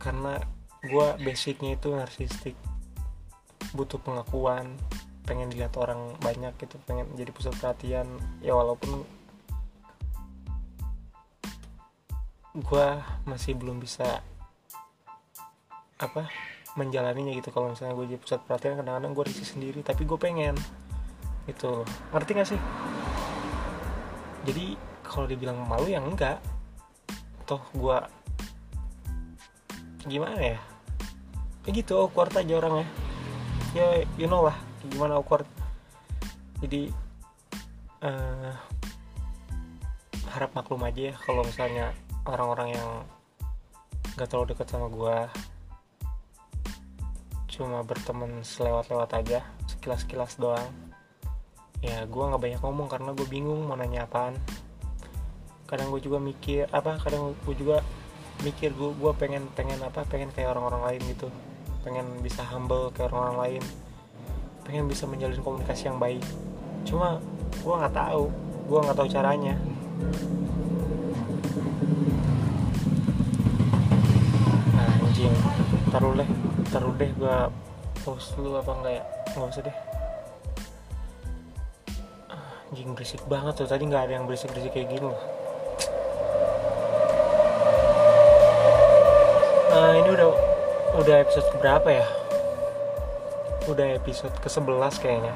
karena 0.00 0.40
gue 0.84 1.06
basicnya 1.20 1.76
itu 1.76 1.92
narsistik 1.92 2.56
butuh 3.74 3.98
pengakuan 3.98 4.78
pengen 5.24 5.48
dilihat 5.48 5.74
orang 5.80 6.14
banyak 6.20 6.52
gitu 6.60 6.78
pengen 6.84 7.10
jadi 7.18 7.34
pusat 7.34 7.56
perhatian. 7.58 8.06
Ya 8.44 8.54
walaupun 8.54 9.02
gue 12.54 12.86
masih 13.26 13.58
belum 13.58 13.82
bisa 13.82 14.22
apa 15.98 16.30
menjalaninya 16.78 17.34
gitu. 17.34 17.50
Kalau 17.50 17.74
misalnya 17.74 17.98
gue 17.98 18.14
jadi 18.14 18.20
pusat 18.22 18.40
perhatian 18.46 18.78
kadang-kadang 18.78 19.12
gue 19.16 19.24
risih 19.26 19.48
sendiri 19.48 19.80
tapi 19.82 20.06
gue 20.06 20.18
pengen 20.20 20.54
itu 21.50 21.82
ngerti 22.14 22.30
gak 22.38 22.48
sih? 22.54 22.60
Jadi 24.44 24.76
kalau 25.02 25.26
dibilang 25.26 25.58
malu 25.66 25.90
yang 25.90 26.06
enggak. 26.06 26.38
Toh 27.48 27.60
gue 27.74 27.98
gimana 30.04 30.36
ya? 30.36 30.60
Ya 31.64 31.70
gitu 31.72 31.96
awkward 31.96 32.36
aja 32.36 32.60
orangnya 32.60 32.84
ya 33.74 34.06
you 34.14 34.30
know 34.30 34.46
lah 34.46 34.54
gimana 34.86 35.18
awkward. 35.18 35.44
Jadi 36.62 36.88
uh, 38.06 38.54
harap 40.30 40.50
maklum 40.54 40.86
aja 40.86 41.10
ya 41.10 41.14
kalau 41.18 41.42
misalnya 41.42 41.90
orang-orang 42.24 42.78
yang 42.78 42.90
gak 44.14 44.30
terlalu 44.30 44.54
dekat 44.54 44.70
sama 44.70 44.86
gue 44.86 45.16
cuma 47.54 47.86
berteman 47.86 48.42
selewat-lewat 48.42 49.10
aja 49.14 49.42
sekilas-sekilas 49.66 50.38
doang. 50.38 50.70
Ya 51.82 52.02
gue 52.08 52.22
nggak 52.24 52.40
banyak 52.40 52.60
ngomong 52.62 52.88
karena 52.88 53.10
gue 53.14 53.26
bingung 53.26 53.66
mau 53.66 53.78
nanya 53.78 54.06
apaan. 54.06 54.38
Kadang 55.66 55.90
gue 55.90 56.02
juga 56.02 56.22
mikir 56.22 56.70
apa 56.70 56.98
kadang 57.02 57.34
gue 57.46 57.54
juga 57.58 57.82
mikir 58.42 58.74
gue 58.74 58.90
gue 58.98 59.12
pengen 59.18 59.46
pengen 59.54 59.78
apa 59.82 60.02
pengen 60.06 60.30
kayak 60.34 60.54
orang-orang 60.54 60.82
lain 60.94 61.02
gitu 61.14 61.30
pengen 61.84 62.08
bisa 62.24 62.40
humble 62.48 62.88
kayak 62.96 63.12
orang-orang 63.12 63.60
lain. 63.60 63.64
Pengen 64.64 64.88
bisa 64.88 65.04
menjalin 65.04 65.44
komunikasi 65.44 65.92
yang 65.92 66.00
baik. 66.00 66.24
Cuma 66.88 67.20
gue 67.60 67.74
nggak 67.76 67.92
tahu. 67.92 68.32
Gue 68.64 68.78
nggak 68.80 68.96
tahu 68.96 69.08
caranya. 69.12 69.54
Anjing. 74.80 75.36
Taruh 75.92 76.12
deh. 76.16 76.30
Taruh 76.72 76.94
deh 76.96 77.10
gue 77.12 77.36
post 78.00 78.32
dulu 78.40 78.56
apa 78.56 78.72
enggak 78.80 78.92
ya? 78.96 79.04
Nggak 79.36 79.52
usah 79.52 79.62
deh. 79.68 79.76
Anjing 82.72 82.96
berisik 82.96 83.20
banget 83.28 83.60
tuh. 83.60 83.68
Tadi 83.68 83.84
nggak 83.84 84.08
ada 84.08 84.12
yang 84.16 84.24
berisik 84.24 84.48
berisik 84.56 84.72
kayak 84.72 84.88
gini. 84.88 85.04
Loh 85.04 85.44
Nah, 89.74 89.90
ini 89.98 90.06
udah 90.06 90.30
udah 90.94 91.26
episode 91.26 91.48
berapa 91.58 91.88
ya? 91.90 92.06
Udah 93.66 93.98
episode 93.98 94.34
ke-11 94.38 94.94
kayaknya. 95.02 95.34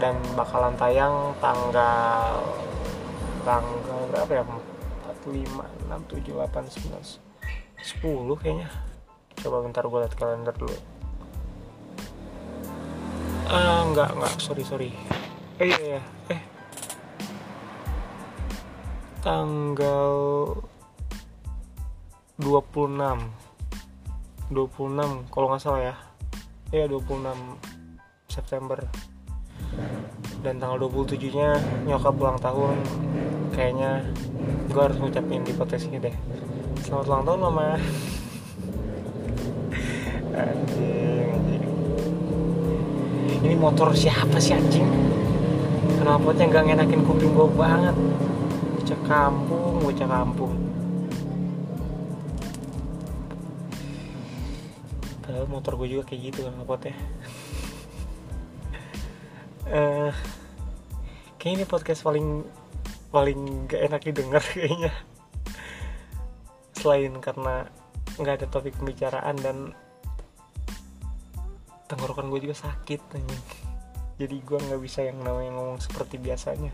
Dan 0.00 0.16
bakalan 0.32 0.72
tayang 0.80 1.36
tanggal 1.36 2.40
tanggal 3.44 4.00
berapa 4.08 4.32
ya? 4.40 4.44
4, 4.44 5.28
5, 5.28 5.68
6, 5.92 6.00
7, 6.08 6.32
8, 6.32 6.64
9, 6.64 7.20
10 8.00 8.40
kayaknya. 8.40 8.68
Coba 9.36 9.56
bentar 9.60 9.84
gue 9.84 10.00
liat 10.00 10.16
kalender 10.16 10.56
dulu. 10.56 10.78
Ah, 13.52 13.84
enggak, 13.84 14.16
enggak, 14.16 14.34
sorry, 14.40 14.64
sorry. 14.64 14.90
Eh, 15.60 15.70
iya, 15.70 16.00
iya. 16.00 16.00
eh. 16.32 16.40
Tanggal 19.20 20.16
26 22.40 23.45
26 24.50 25.32
kalau 25.32 25.46
nggak 25.50 25.62
salah 25.62 25.82
ya. 25.92 25.94
Ya 26.74 26.84
26 26.90 27.22
September. 28.30 28.78
Dan 30.42 30.62
tanggal 30.62 30.86
27 30.86 31.18
nya 31.34 31.58
nyokap 31.86 32.14
ulang 32.18 32.38
tahun. 32.38 32.76
Kayaknya 33.54 34.06
gue 34.70 34.82
harus 34.82 34.98
ngucapin 34.98 35.42
di 35.42 35.54
podcast 35.54 35.88
ini 35.88 35.98
deh. 35.98 36.16
Selamat 36.82 37.06
ulang 37.10 37.24
tahun 37.24 37.40
mama. 37.42 37.62
Anjing. 40.34 41.30
Anjing 41.36 41.66
ini 43.46 43.54
motor 43.54 43.94
siapa 43.94 44.42
sih 44.42 44.58
anjing? 44.58 44.90
Kenapa 46.02 46.34
nggak 46.34 46.66
ngenakin 46.66 47.00
kuping 47.06 47.30
gue 47.30 47.46
banget. 47.54 47.94
Bocah 48.74 49.00
kampung 49.06 49.78
bocah 49.86 50.08
kampung 50.10 50.65
padahal 55.36 55.52
motor 55.52 55.76
gue 55.76 55.88
juga 55.92 56.08
kayak 56.08 56.32
gitu 56.32 56.48
kan 56.48 56.56
ngapotnya 56.56 56.96
eh 59.76 60.16
kayaknya 61.36 61.56
ini 61.60 61.64
podcast 61.68 62.00
paling 62.00 62.40
paling 63.12 63.70
gak 63.70 63.82
enak 63.86 64.02
didengar 64.02 64.42
kayaknya. 64.52 64.92
Selain 66.76 67.12
karena 67.20 67.68
nggak 68.16 68.34
ada 68.42 68.46
topik 68.48 68.76
pembicaraan 68.80 69.36
dan 69.40 69.56
tenggorokan 71.86 72.32
gue 72.32 72.50
juga 72.50 72.66
sakit 72.66 73.00
anjing. 73.14 73.44
Jadi 74.16 74.36
gue 74.40 74.58
nggak 74.58 74.80
bisa 74.80 75.04
yang 75.04 75.20
namanya 75.20 75.54
ngomong 75.54 75.78
seperti 75.78 76.18
biasanya. 76.18 76.72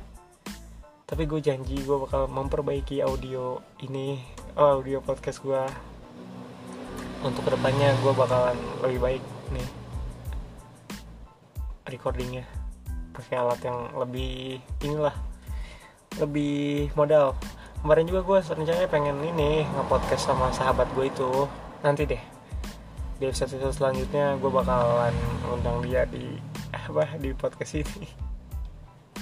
Tapi 1.05 1.29
gue 1.29 1.41
janji 1.45 1.77
gue 1.85 1.99
bakal 2.09 2.31
memperbaiki 2.31 3.05
audio 3.05 3.61
ini 3.85 4.17
oh, 4.57 4.81
audio 4.81 5.05
podcast 5.05 5.45
gue 5.45 5.92
untuk 7.23 7.47
ke 7.47 7.51
depannya 7.55 7.95
gue 8.03 8.13
bakalan 8.13 8.59
lebih 8.83 8.99
baik 8.99 9.23
nih. 9.55 9.69
Recordingnya. 11.87 12.45
Pakai 13.15 13.39
alat 13.39 13.61
yang 13.63 13.79
lebih 13.95 14.59
inilah 14.83 15.15
lebih 16.19 16.91
modal. 16.99 17.39
Kemarin 17.83 18.07
juga 18.07 18.21
gue 18.23 18.39
rencananya 18.43 18.91
pengen 18.91 19.19
ini 19.23 19.67
ngepodcast 19.67 20.31
sama 20.31 20.51
sahabat 20.51 20.91
gue 20.95 21.07
itu. 21.11 21.47
Nanti 21.83 22.07
deh 22.07 22.23
di 23.23 23.31
episode 23.31 23.55
episode 23.55 23.79
selanjutnya 23.79 24.35
gue 24.35 24.51
bakalan 24.51 25.15
undang 25.47 25.79
dia 25.87 26.03
di 26.11 26.43
apa 26.75 27.07
di 27.23 27.31
podcast 27.35 27.79
ini. 27.79 28.07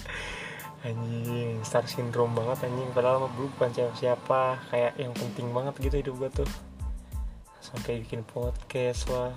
Anjing 0.89 1.61
star 1.61 1.85
syndrome 1.85 2.33
banget 2.33 2.65
anjing. 2.65 2.89
Padahal 2.97 3.29
mah 3.29 3.33
bukan 3.37 3.69
siapa 3.69 3.93
siapa 4.01 4.43
kayak 4.73 4.97
yang 4.97 5.13
penting 5.13 5.53
banget 5.53 5.77
gitu 5.85 5.97
hidup 6.01 6.17
gue 6.17 6.31
tuh 6.41 6.51
sampai 7.61 8.01
bikin 8.01 8.25
podcast 8.25 9.05
lah 9.13 9.37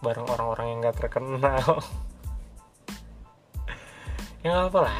bareng 0.00 0.24
orang-orang 0.24 0.66
yang 0.70 0.78
gak 0.86 0.98
terkenal. 1.06 1.82
Ya 4.40 4.56
nggak 4.56 4.72
apa 4.72 4.80
lah. 4.88 4.98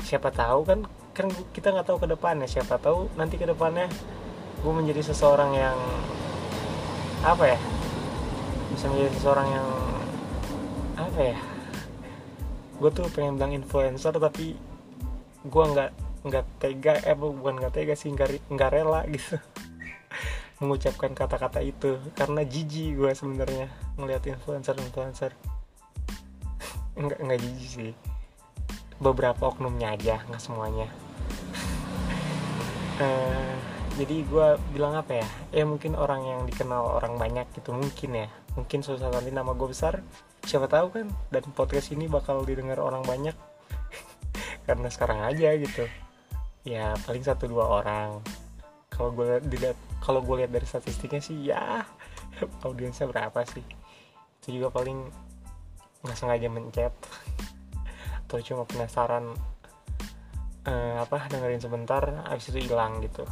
Siapa 0.00 0.32
tahu 0.32 0.64
kan 0.64 0.80
kan 1.12 1.28
kita 1.52 1.76
nggak 1.76 1.92
tahu 1.92 2.00
ke 2.00 2.08
depannya. 2.08 2.48
Siapa 2.48 2.80
tahu 2.80 3.12
nanti 3.20 3.36
ke 3.36 3.44
depannya 3.44 3.84
gue 4.64 4.72
menjadi 4.72 5.12
seseorang 5.12 5.52
yang 5.52 5.76
apa 7.20 7.52
ya? 7.52 7.60
Bisa 8.72 8.88
menjadi 8.88 9.12
seseorang 9.12 9.48
yang 9.52 9.68
apa 10.96 11.20
ya? 11.20 11.38
Gue 12.80 12.88
tuh 12.96 13.12
pengen 13.12 13.36
bilang 13.36 13.52
influencer 13.52 14.16
tapi 14.16 14.56
gue 15.44 15.64
nggak 15.76 15.90
nggak 16.32 16.44
tega. 16.64 16.96
Eh 17.04 17.12
bukan 17.12 17.60
nggak 17.60 17.76
tega 17.76 17.92
sih 17.92 18.08
nggak 18.08 18.48
nggak 18.48 18.70
rela 18.72 19.04
gitu 19.04 19.36
mengucapkan 20.60 21.16
kata-kata 21.16 21.64
itu 21.64 21.96
karena 22.12 22.44
jijik 22.44 23.00
gue 23.00 23.10
sebenarnya 23.16 23.72
ngelihat 23.96 24.28
influencer 24.28 24.76
influencer. 24.76 25.32
Nggak 27.00 27.16
nggak 27.16 27.40
jijik 27.40 27.68
sih. 27.68 27.92
Beberapa 29.00 29.48
oknumnya 29.48 29.96
aja 29.96 30.20
nggak 30.28 30.42
semuanya. 30.44 30.92
Uh, 33.00 33.56
jadi 34.00 34.20
gue 34.28 34.48
bilang 34.76 35.00
apa 35.00 35.24
ya? 35.24 35.28
Ya 35.48 35.64
mungkin 35.64 35.96
orang 35.96 36.28
yang 36.28 36.40
dikenal 36.44 37.00
orang 37.00 37.16
banyak 37.16 37.48
gitu 37.56 37.72
mungkin 37.72 38.28
ya. 38.28 38.28
Mungkin 38.52 38.84
suatu 38.84 39.00
saat 39.00 39.16
nanti 39.16 39.32
nama 39.32 39.56
gue 39.56 39.68
besar. 39.72 40.04
Siapa 40.44 40.68
tahu 40.68 40.92
kan 40.92 41.08
dan 41.32 41.44
podcast 41.56 41.88
ini 41.96 42.04
bakal 42.04 42.44
didengar 42.44 42.84
orang 42.84 43.00
banyak. 43.08 43.36
Karena 44.68 44.92
sekarang 44.92 45.24
aja 45.24 45.56
gitu. 45.56 45.88
Ya 46.68 46.92
paling 47.08 47.24
satu 47.24 47.48
dua 47.48 47.80
orang. 47.80 48.20
Kalau 48.92 49.16
gue 49.16 49.40
dilihat 49.48 49.80
kalau 50.10 50.26
gue 50.26 50.42
lihat 50.42 50.50
dari 50.50 50.66
statistiknya 50.66 51.22
sih 51.22 51.38
ya 51.38 51.86
audiensnya 52.66 53.06
berapa 53.06 53.46
sih? 53.46 53.62
Itu 54.42 54.58
juga 54.58 54.74
paling 54.74 55.06
nggak 56.02 56.18
sengaja 56.18 56.50
mencet. 56.50 56.90
Atau 58.26 58.42
cuma 58.42 58.66
penasaran 58.66 59.30
eh, 60.66 60.98
apa 60.98 61.30
dengerin 61.30 61.62
sebentar 61.62 62.02
abis 62.26 62.50
itu 62.50 62.66
hilang 62.66 62.98
gitu. 63.06 63.22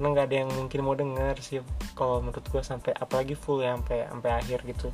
Karena 0.00 0.06
nggak 0.08 0.26
ada 0.32 0.36
yang 0.40 0.50
mungkin 0.56 0.80
mau 0.88 0.96
denger 0.96 1.36
sih 1.44 1.60
kalau 1.92 2.24
menurut 2.24 2.48
gue 2.48 2.64
sampai 2.64 2.96
apalagi 2.96 3.36
full 3.36 3.60
ya 3.60 3.76
sampai 3.76 4.08
sampai 4.08 4.30
akhir 4.40 4.64
gitu. 4.64 4.88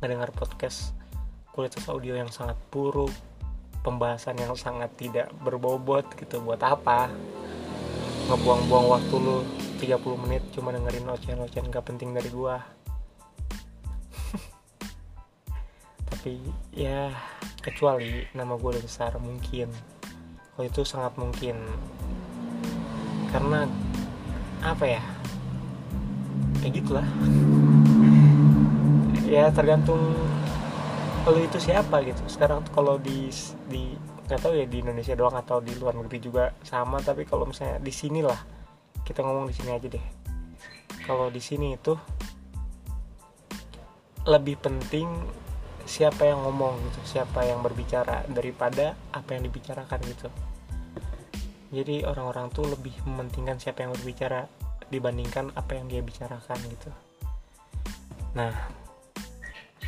Nggak 0.00 0.08
dengar 0.08 0.30
podcast 0.32 0.96
kualitas 1.52 1.84
audio 1.92 2.16
yang 2.16 2.32
sangat 2.32 2.56
buruk 2.72 3.12
pembahasan 3.84 4.40
yang 4.40 4.56
sangat 4.56 4.88
tidak 4.96 5.28
berbobot 5.44 6.06
gitu 6.16 6.40
buat 6.40 6.64
apa 6.64 7.12
ngebuang-buang 8.30 8.86
waktu 8.86 9.14
lu 9.18 9.42
30 9.82 10.22
menit 10.22 10.42
cuma 10.54 10.70
dengerin 10.70 11.10
ocehan-ocehan 11.10 11.66
gak 11.74 11.86
penting 11.86 12.14
dari 12.14 12.30
gua. 12.30 12.62
Tapi 16.10 16.38
ya 16.70 17.10
kecuali 17.58 18.26
nama 18.34 18.54
gue 18.54 18.70
udah 18.78 18.84
besar 18.84 19.18
mungkin. 19.18 19.70
Kalau 20.54 20.66
itu 20.66 20.82
sangat 20.86 21.18
mungkin. 21.18 21.58
Karena 23.34 23.66
apa 24.62 24.84
ya? 24.86 25.02
Kayak 26.62 26.72
gitulah. 26.82 27.08
Ya 29.32 29.48
tergantung 29.48 30.12
kalau 31.24 31.40
itu 31.40 31.56
siapa 31.56 32.04
gitu. 32.04 32.20
Sekarang 32.28 32.60
kalau 32.68 33.00
di 33.00 33.32
di 33.72 33.96
nggak 34.32 34.48
tahu 34.48 34.56
ya 34.56 34.64
di 34.64 34.80
Indonesia 34.80 35.12
doang 35.12 35.36
atau 35.36 35.60
di 35.60 35.76
luar 35.76 35.92
negeri 35.92 36.16
juga 36.16 36.56
sama 36.64 37.04
tapi 37.04 37.28
kalau 37.28 37.44
misalnya 37.44 37.76
di 37.76 37.92
sini 37.92 38.24
lah 38.24 38.40
kita 39.04 39.20
ngomong 39.20 39.44
di 39.44 39.54
sini 39.60 39.76
aja 39.76 39.92
deh. 39.92 40.06
Kalau 41.04 41.28
di 41.28 41.36
sini 41.36 41.76
itu 41.76 41.92
lebih 44.24 44.56
penting 44.56 45.04
siapa 45.84 46.32
yang 46.32 46.40
ngomong 46.48 46.80
gitu 46.88 47.20
siapa 47.20 47.44
yang 47.44 47.60
berbicara 47.60 48.24
daripada 48.32 48.96
apa 49.12 49.36
yang 49.36 49.44
dibicarakan 49.44 50.00
gitu. 50.08 50.32
Jadi 51.68 52.08
orang-orang 52.08 52.48
tuh 52.56 52.72
lebih 52.72 52.96
mementingkan 53.04 53.60
siapa 53.60 53.84
yang 53.84 53.92
berbicara 53.92 54.48
dibandingkan 54.88 55.52
apa 55.52 55.76
yang 55.76 55.92
dia 55.92 56.00
bicarakan 56.00 56.56
gitu. 56.72 56.88
Nah 58.32 58.72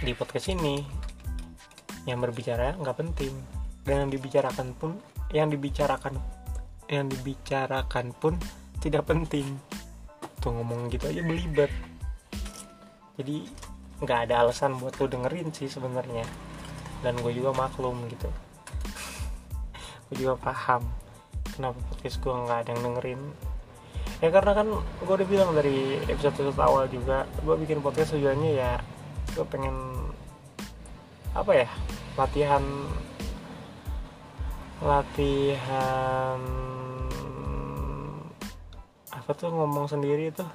di 0.04 0.12
podcast 0.12 0.52
ini 0.52 0.85
yang 2.04 2.20
berbicara 2.20 2.76
nggak 2.76 2.98
penting 3.00 3.54
dan 3.85 4.09
yang 4.09 4.11
dibicarakan 4.11 4.73
pun 4.77 4.97
yang 5.33 5.49
dibicarakan 5.53 6.16
yang 6.88 7.09
dibicarakan 7.09 8.12
pun 8.16 8.37
tidak 8.81 9.09
penting. 9.09 9.57
Tuh 10.40 10.53
ngomong 10.53 10.92
gitu 10.92 11.09
aja 11.09 11.25
belibet. 11.25 11.73
Jadi 13.16 13.49
nggak 14.05 14.29
ada 14.29 14.44
alasan 14.44 14.77
buat 14.77 14.97
lo 15.01 15.09
dengerin 15.09 15.49
sih 15.53 15.68
sebenarnya. 15.68 16.25
Dan 17.01 17.16
gue 17.20 17.33
juga 17.33 17.57
maklum 17.57 18.05
gitu. 18.12 18.29
Gue 20.09 20.16
juga 20.29 20.37
paham 20.37 20.85
kenapa 21.55 21.79
podcast 21.87 22.18
gue 22.18 22.35
nggak 22.35 22.59
ada 22.66 22.70
yang 22.75 22.83
dengerin. 22.83 23.23
Ya 24.18 24.29
karena 24.33 24.53
kan 24.57 24.68
gue 24.81 25.14
udah 25.14 25.29
bilang 25.29 25.51
dari 25.55 26.03
episode 26.11 26.35
episode 26.35 26.61
awal 26.61 26.85
juga 26.90 27.25
gue 27.47 27.55
bikin 27.62 27.79
podcast 27.81 28.16
tujuannya 28.16 28.53
ya 28.59 28.73
gue 29.35 29.44
pengen 29.49 29.75
apa 31.35 31.66
ya 31.66 31.68
latihan 32.14 32.62
latihan 34.82 36.40
apa 39.14 39.30
tuh 39.38 39.54
ngomong 39.54 39.87
sendiri 39.87 40.34
tuh 40.34 40.50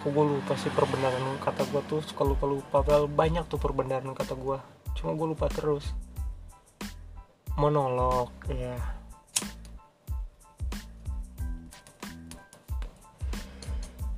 kok 0.00 0.08
gue 0.08 0.24
lupa 0.24 0.56
sih 0.56 0.72
perbenaran 0.72 1.36
kata 1.42 1.66
gue 1.68 1.82
tuh 1.84 2.00
suka 2.00 2.24
lupa 2.24 2.48
lupa. 2.48 2.80
Banyak 3.04 3.50
tuh 3.50 3.60
perbenaran 3.60 4.14
kata 4.14 4.32
gue 4.38 4.58
cuma 4.96 5.12
gue 5.12 5.26
lupa 5.36 5.50
terus. 5.52 5.90
Monolog 7.58 8.32
ya 8.48 8.78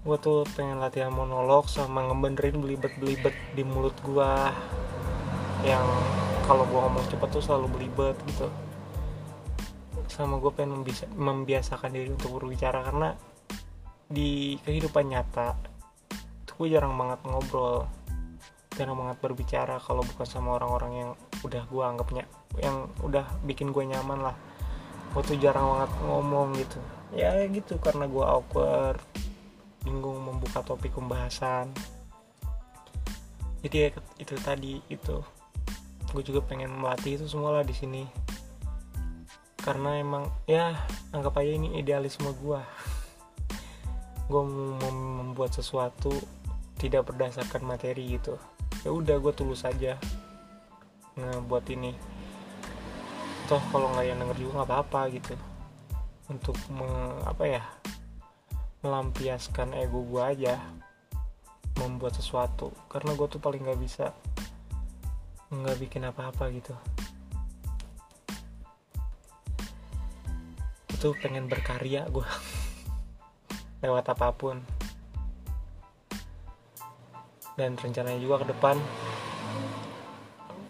gue 0.03 0.19
tuh 0.19 0.43
pengen 0.59 0.83
latihan 0.83 1.15
monolog 1.15 1.71
sama 1.71 2.03
ngebenerin 2.11 2.59
belibet-belibet 2.59 3.35
di 3.55 3.63
mulut 3.63 3.95
gue 4.03 4.31
yang 5.63 5.87
kalau 6.45 6.67
gue 6.67 6.79
ngomong 6.79 7.05
cepet 7.09 7.29
tuh 7.31 7.43
selalu 7.43 7.67
belibet 7.79 8.17
gitu. 8.29 8.51
Sama 10.11 10.37
gue 10.43 10.53
pengen 10.53 10.81
membisa, 10.83 11.09
membiasakan 11.09 11.95
diri 11.95 12.13
untuk 12.13 12.37
berbicara 12.37 12.85
karena 12.85 13.17
di 14.13 14.61
kehidupan 14.61 15.09
nyata 15.09 15.57
tuh 16.45 16.55
gue 16.61 16.77
jarang 16.77 16.93
banget 17.01 17.25
ngobrol 17.25 17.89
jarang 18.77 19.01
banget 19.01 19.17
berbicara 19.25 19.81
kalau 19.81 20.05
bukan 20.05 20.29
sama 20.29 20.61
orang-orang 20.61 20.93
yang 20.93 21.11
udah 21.45 21.65
gue 21.65 21.85
anggapnya 21.85 22.25
yang 22.61 22.89
udah 23.01 23.25
bikin 23.45 23.73
gue 23.73 23.85
nyaman 23.85 24.21
lah. 24.21 24.37
Gue 25.13 25.23
tuh 25.25 25.37
jarang 25.41 25.77
banget 25.77 25.93
ngomong 26.05 26.57
gitu. 26.57 26.81
Ya 27.13 27.37
gitu 27.49 27.77
karena 27.81 28.09
gue 28.09 28.25
awkward 28.25 29.01
bingung 29.85 30.21
membuka 30.25 30.65
topik 30.65 30.93
pembahasan. 30.97 31.73
Jadi 33.63 33.77
ya 33.77 33.89
itu 34.19 34.35
tadi 34.41 34.81
itu 34.89 35.21
gue 36.13 36.21
juga 36.21 36.45
pengen 36.45 36.69
melatih 36.77 37.17
itu 37.17 37.25
semua 37.25 37.57
lah 37.57 37.65
di 37.65 37.73
sini. 37.73 38.05
Karena 39.57 39.97
emang 39.97 40.29
ya 40.45 40.77
anggap 41.17 41.41
aja 41.41 41.57
ini 41.57 41.81
idealisme 41.81 42.29
gue 42.37 42.61
gue 44.31 44.43
mau 44.45 44.93
membuat 44.93 45.57
sesuatu 45.57 46.13
tidak 46.77 47.09
berdasarkan 47.09 47.65
materi 47.65 48.21
gitu. 48.21 48.37
Ya 48.85 48.93
udah 48.93 49.17
gue 49.17 49.33
tulus 49.33 49.65
aja 49.65 49.97
ngebuat 51.17 51.65
ini. 51.73 51.97
Toh 53.49 53.63
kalau 53.73 53.89
nggak 53.97 54.07
yang 54.07 54.19
denger 54.21 54.37
juga 54.37 54.53
nggak 54.63 54.71
apa-apa 54.71 55.01
gitu. 55.17 55.35
Untuk 56.29 56.57
me, 56.69 56.89
apa 57.25 57.45
ya 57.49 57.63
melampiaskan 58.83 59.79
ego 59.79 60.03
gue 60.05 60.23
aja 60.23 60.61
membuat 61.81 62.19
sesuatu. 62.19 62.75
Karena 62.91 63.17
gue 63.17 63.27
tuh 63.31 63.41
paling 63.41 63.63
nggak 63.63 63.81
bisa 63.81 64.11
nggak 65.53 65.77
bikin 65.85 66.09
apa-apa 66.09 66.49
gitu. 66.49 66.73
Itu 70.89 71.13
pengen 71.21 71.53
berkarya 71.53 72.09
gue 72.09 72.25
lewat 73.85 74.17
apa 74.17 74.33
pun. 74.33 74.65
Dan 77.53 77.77
rencananya 77.77 78.17
juga 78.17 78.49
ke 78.49 78.57
depan 78.57 78.81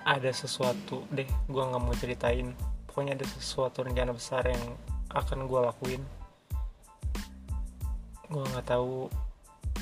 ada 0.02 0.34
sesuatu 0.34 1.06
deh 1.14 1.30
gue 1.30 1.62
nggak 1.62 1.82
mau 1.82 1.94
ceritain. 1.94 2.50
Pokoknya 2.90 3.14
ada 3.14 3.26
sesuatu 3.38 3.86
rencana 3.86 4.10
besar 4.10 4.42
yang 4.50 4.74
akan 5.14 5.46
gue 5.46 5.60
lakuin. 5.62 6.02
Gue 8.26 8.42
nggak 8.50 8.66
tahu 8.66 9.06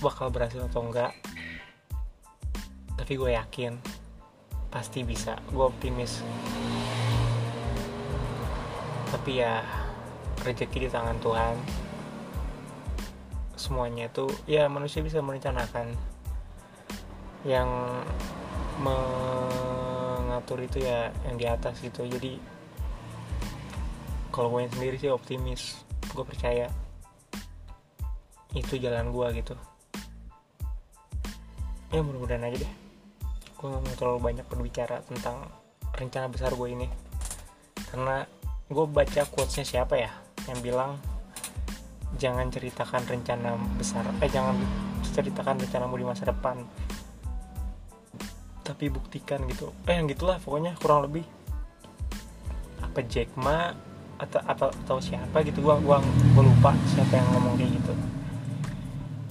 bakal 0.05 0.29
berhasil 0.29 0.65
atau 0.69 0.85
enggak 0.85 1.13
tapi 3.01 3.17
gue 3.17 3.33
yakin 3.33 3.81
pasti 4.71 5.03
bisa. 5.03 5.35
Gue 5.51 5.67
optimis. 5.67 6.23
Tapi 9.11 9.43
ya 9.43 9.67
rezeki 10.47 10.87
di 10.87 10.89
tangan 10.89 11.19
Tuhan. 11.19 11.55
Semuanya 13.59 14.09
itu 14.09 14.31
ya 14.47 14.71
manusia 14.71 15.03
bisa 15.03 15.19
merencanakan. 15.21 15.93
Yang 17.43 17.69
mengatur 18.81 20.65
itu 20.65 20.81
ya 20.81 21.11
yang 21.27 21.37
di 21.37 21.47
atas 21.51 21.83
gitu. 21.83 22.07
Jadi 22.07 22.39
kalau 24.31 24.55
gue 24.55 24.71
sendiri 24.71 24.97
sih 24.97 25.11
optimis. 25.11 25.83
Gue 26.15 26.23
percaya. 26.23 26.71
Itu 28.55 28.79
jalan 28.79 29.11
gue 29.11 29.27
gitu. 29.43 29.55
Ya 31.91 32.07
mudah-mudahan 32.07 32.47
aja 32.47 32.63
deh 32.63 32.80
gue 33.61 33.69
gak 33.69 33.85
mau 33.85 33.97
terlalu 34.01 34.21
banyak 34.33 34.47
berbicara 34.49 35.05
tentang 35.05 35.45
rencana 35.93 36.33
besar 36.33 36.57
gue 36.57 36.69
ini. 36.73 36.89
Karena 37.93 38.25
gue 38.73 38.87
baca 38.89 39.29
quotesnya 39.29 39.69
siapa 39.69 40.01
ya 40.01 40.09
yang 40.49 40.65
bilang 40.65 40.97
jangan 42.17 42.49
ceritakan 42.49 43.05
rencana 43.05 43.61
besar 43.77 44.09
eh 44.25 44.31
jangan 44.33 44.57
ceritakan 45.13 45.61
rencanamu 45.61 46.01
di 46.01 46.07
masa 46.09 46.25
depan. 46.33 46.65
Tapi 48.65 48.89
buktikan 48.89 49.45
gitu. 49.45 49.77
Eh 49.85 49.93
yang 49.93 50.09
gitulah 50.09 50.41
pokoknya 50.41 50.73
kurang 50.81 51.05
lebih. 51.05 51.29
Apa 52.81 53.05
Jack 53.05 53.29
Ma 53.37 53.77
atau 54.17 54.41
atau 54.41 54.73
atau 54.73 54.97
siapa 55.05 55.45
gitu 55.45 55.61
gua 55.61 55.77
gua 55.85 56.01
lupa 56.41 56.73
siapa 56.97 57.13
yang 57.13 57.29
ngomong 57.37 57.61
kayak 57.61 57.77
gitu. 57.77 57.93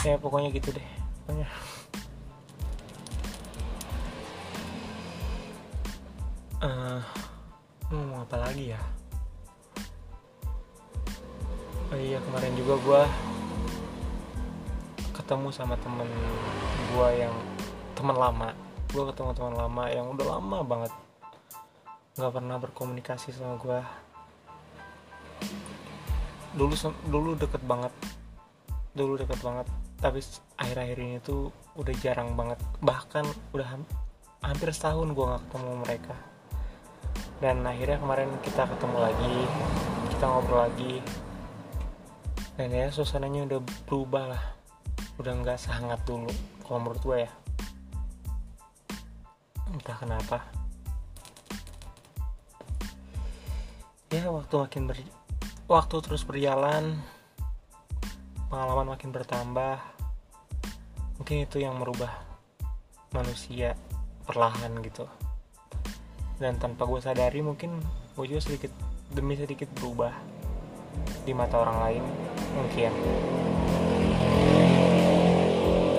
Ya 0.05 0.21
pokoknya 0.21 0.53
gitu 0.53 0.69
deh. 0.69 0.87
Pokoknya 1.25 1.49
uh, 6.59 6.99
mau 7.91 8.23
apa 8.23 8.37
lagi 8.39 8.75
ya? 8.75 8.81
Oh 11.89 11.97
iya 11.97 12.21
kemarin 12.21 12.53
juga 12.53 12.75
gue 12.85 13.03
ketemu 15.15 15.47
sama 15.49 15.75
temen 15.81 16.05
gue 16.93 17.09
yang 17.15 17.35
teman 17.95 18.17
lama. 18.17 18.49
Gue 18.91 19.03
ketemu 19.09 19.31
teman 19.33 19.55
lama 19.55 19.83
yang 19.89 20.05
udah 20.11 20.25
lama 20.37 20.59
banget. 20.61 20.93
Nggak 22.19 22.33
pernah 22.35 22.57
berkomunikasi 22.59 23.31
sama 23.31 23.55
gue 23.57 23.79
dulu 26.59 26.75
dulu 27.07 27.29
deket 27.39 27.63
banget. 27.63 27.93
Dulu 28.93 29.15
deket 29.15 29.39
banget. 29.41 29.67
Tapi 29.99 30.19
akhir-akhir 30.59 30.97
ini 30.99 31.17
tuh 31.23 31.51
udah 31.79 31.95
jarang 32.03 32.35
banget. 32.35 32.59
Bahkan 32.83 33.25
udah 33.55 33.67
hampir 34.43 34.71
setahun 34.71 35.11
gue 35.11 35.25
gak 35.25 35.43
ketemu 35.51 35.71
mereka 35.83 36.15
dan 37.39 37.63
akhirnya 37.63 37.99
kemarin 38.03 38.31
kita 38.43 38.67
ketemu 38.67 38.97
lagi 38.99 39.37
kita 40.19 40.35
ngobrol 40.35 40.67
lagi. 40.67 40.99
Dan 42.59 42.75
ya 42.75 42.91
suasananya 42.91 43.47
udah 43.47 43.59
berubah 43.87 44.35
lah. 44.35 44.43
Udah 45.15 45.31
nggak 45.31 45.55
sehangat 45.55 46.03
dulu 46.03 46.27
kalau 46.67 46.83
menurut 46.83 46.99
gue 46.99 47.17
ya. 47.23 47.31
Entah 49.71 49.95
kenapa. 49.95 50.43
Ya 54.11 54.27
waktu 54.27 54.59
makin 54.59 54.91
ber 54.91 54.99
waktu 55.71 55.95
terus 56.03 56.27
berjalan 56.27 56.99
pengalaman 58.51 58.91
makin 58.91 59.15
bertambah 59.15 59.79
mungkin 61.15 61.47
itu 61.47 61.63
yang 61.63 61.79
merubah 61.79 62.11
manusia 63.15 63.79
perlahan 64.27 64.83
gitu 64.83 65.07
dan 66.39 66.55
tanpa 66.55 66.87
gue 66.87 67.03
sadari 67.03 67.43
mungkin 67.43 67.83
gue 68.15 68.25
juga 68.25 68.39
sedikit 68.39 68.71
demi 69.11 69.35
sedikit 69.35 69.67
berubah 69.75 70.15
di 71.27 71.35
mata 71.35 71.59
orang 71.59 71.77
lain 71.83 72.03
mungkin. 72.55 72.91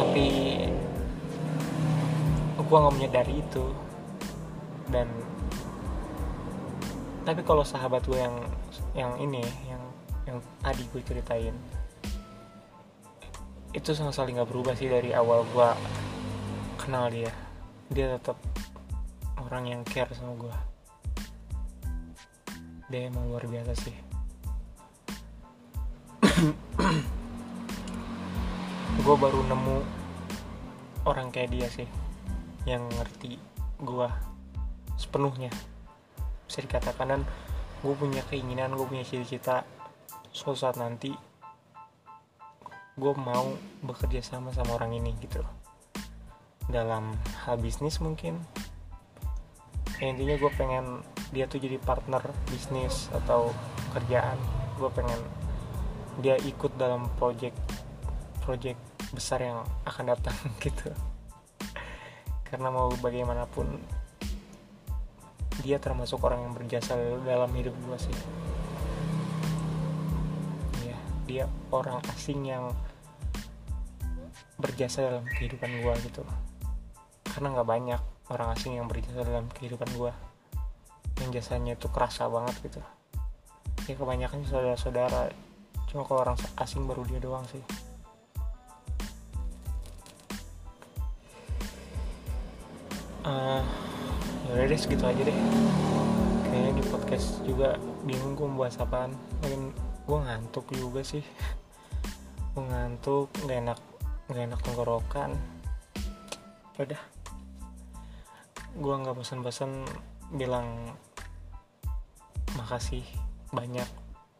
Tapi 0.00 0.26
gue 2.56 2.76
nggak 2.80 2.96
menyadari 2.96 3.34
itu. 3.44 3.64
Dan 4.90 5.06
tapi 7.22 7.44
kalau 7.44 7.62
sahabat 7.62 8.02
gue 8.08 8.16
yang 8.16 8.36
yang 8.96 9.12
ini 9.20 9.44
yang 9.68 9.82
yang 10.24 10.38
tadi 10.64 10.82
gue 10.88 11.02
ceritain 11.04 11.54
itu 13.70 13.94
sama 13.94 14.10
sekali 14.10 14.34
nggak 14.34 14.50
berubah 14.50 14.74
sih 14.74 14.90
dari 14.90 15.14
awal 15.14 15.44
gue 15.52 15.68
kenal 16.80 17.12
dia. 17.12 17.30
Dia 17.92 18.18
tetap 18.18 18.40
orang 19.50 19.66
yang 19.66 19.82
care 19.82 20.14
sama 20.14 20.38
gue 20.38 20.56
dia 22.90 23.06
emang 23.06 23.30
luar 23.30 23.46
biasa 23.46 23.86
sih. 23.86 23.94
Gue 29.06 29.14
baru 29.14 29.46
nemu 29.46 29.78
orang 31.06 31.30
kayak 31.30 31.54
dia 31.54 31.70
sih 31.70 31.86
yang 32.66 32.82
ngerti 32.98 33.38
gue 33.78 34.08
sepenuhnya. 34.98 35.54
Bisa 36.50 36.66
dikatakan 36.66 37.06
dan 37.14 37.22
gue 37.86 37.94
punya 37.94 38.26
keinginan 38.26 38.74
gue 38.74 38.84
punya 38.84 39.06
cita-cita 39.06 39.62
suatu 40.34 40.58
saat 40.58 40.74
nanti 40.76 41.14
gue 42.98 43.12
mau 43.14 43.54
bekerja 43.86 44.18
sama 44.18 44.50
sama 44.50 44.74
orang 44.74 44.98
ini 44.98 45.14
gitu. 45.22 45.46
Dalam 46.66 47.14
hal 47.46 47.54
bisnis 47.62 48.02
mungkin 48.02 48.42
ya, 50.00 50.06
intinya 50.08 50.36
gue 50.40 50.52
pengen 50.56 51.04
dia 51.30 51.44
tuh 51.46 51.60
jadi 51.60 51.76
partner 51.78 52.24
bisnis 52.48 53.12
atau 53.12 53.52
kerjaan 53.94 54.40
gue 54.80 54.90
pengen 54.96 55.20
dia 56.24 56.40
ikut 56.40 56.74
dalam 56.80 57.06
project 57.20 57.54
project 58.42 58.80
besar 59.12 59.44
yang 59.44 59.60
akan 59.84 60.16
datang 60.16 60.36
gitu. 60.64 60.90
Karena 62.48 62.72
mau 62.72 62.90
bagaimanapun 62.98 63.78
dia 65.60 65.76
termasuk 65.76 66.18
orang 66.24 66.48
yang 66.48 66.54
berjasa 66.56 66.96
dalam 67.22 67.52
hidup 67.52 67.76
gue 67.76 67.98
sih. 68.00 68.18
Ya 70.88 70.98
dia 71.28 71.44
orang 71.70 72.00
asing 72.10 72.48
yang 72.48 72.72
berjasa 74.56 75.04
dalam 75.04 75.24
kehidupan 75.28 75.70
gue 75.84 75.94
gitu. 76.10 76.24
Karena 77.28 77.54
nggak 77.54 77.68
banyak 77.68 78.02
orang 78.30 78.54
asing 78.54 78.78
yang 78.78 78.86
berjasa 78.86 79.26
dalam 79.26 79.50
kehidupan 79.50 79.90
gue 79.98 80.12
yang 81.20 81.30
jasanya 81.34 81.76
itu 81.76 81.90
kerasa 81.90 82.30
banget 82.30 82.56
gitu. 82.64 82.80
Ya 83.90 83.94
kebanyakan 83.98 84.46
saudara-saudara. 84.46 85.34
Cuma 85.90 86.06
kalau 86.06 86.22
orang 86.24 86.38
asing 86.62 86.86
baru 86.86 87.02
dia 87.04 87.20
doang 87.20 87.44
sih. 87.50 87.60
Uh, 93.20 93.60
ya 94.48 94.64
deh 94.64 94.78
segitu 94.80 95.04
aja 95.04 95.20
deh. 95.20 95.36
Kayaknya 96.48 96.72
di 96.80 96.84
podcast 96.88 97.42
juga 97.44 97.76
bingung 98.06 98.38
gue 98.38 98.48
bahas 98.56 98.80
apaan. 98.80 99.12
Mungkin 99.44 99.76
gue 100.08 100.18
ngantuk 100.24 100.66
juga 100.72 101.04
sih. 101.04 101.26
Gue 102.56 102.64
ngantuk 102.64 103.28
nggak 103.44 103.58
enak 103.60 103.78
nggak 104.30 104.44
enak 104.54 104.60
tenggorokan. 104.64 105.30
Udah 106.80 107.19
gue 108.78 108.94
nggak 108.94 109.16
bosan-bosan 109.18 109.82
bilang 110.34 110.94
makasih 112.54 113.02
banyak 113.50 113.86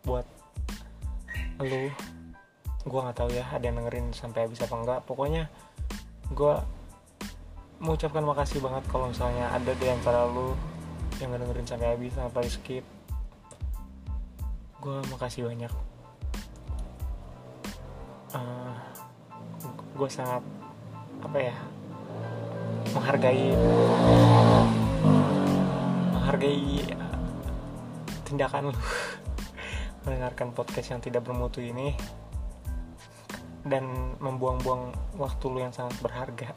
buat 0.07 0.27
lu. 1.59 1.91
Gue 2.87 3.01
nggak 3.03 3.19
tahu 3.19 3.31
ya 3.35 3.45
ada 3.51 3.65
yang 3.67 3.83
dengerin 3.83 4.15
sampai 4.15 4.47
habis 4.47 4.63
apa 4.63 4.75
enggak 4.79 5.01
pokoknya 5.05 5.51
gue 6.31 6.55
mengucapkan 7.83 8.23
makasih 8.23 8.63
banget 8.63 8.85
kalau 8.93 9.11
misalnya 9.11 9.51
ada 9.51 9.73
di 9.75 9.87
antara 9.89 10.29
lu 10.29 10.55
yang 11.19 11.35
dengerin 11.35 11.67
sampai 11.67 11.89
habis 11.97 12.13
sampai 12.15 12.47
skip. 12.47 12.85
Gue 14.81 14.97
makasih 15.13 15.51
banyak. 15.51 15.73
Uh, 18.31 18.39
eh, 18.39 18.75
gue 19.99 20.09
sangat 20.09 20.41
apa 21.21 21.39
ya 21.51 21.57
menghargai 22.95 23.55
menghargai 26.15 26.83
tindakan 28.27 28.71
lu. 28.71 28.75
Mendengarkan 30.07 30.57
podcast 30.57 30.97
yang 30.97 31.01
tidak 31.05 31.29
bermutu 31.29 31.61
ini 31.61 31.93
dan 33.69 34.17
membuang-buang 34.17 34.97
waktu 35.21 35.45
lu 35.53 35.59
yang 35.61 35.75
sangat 35.75 35.95
berharga. 36.01 36.51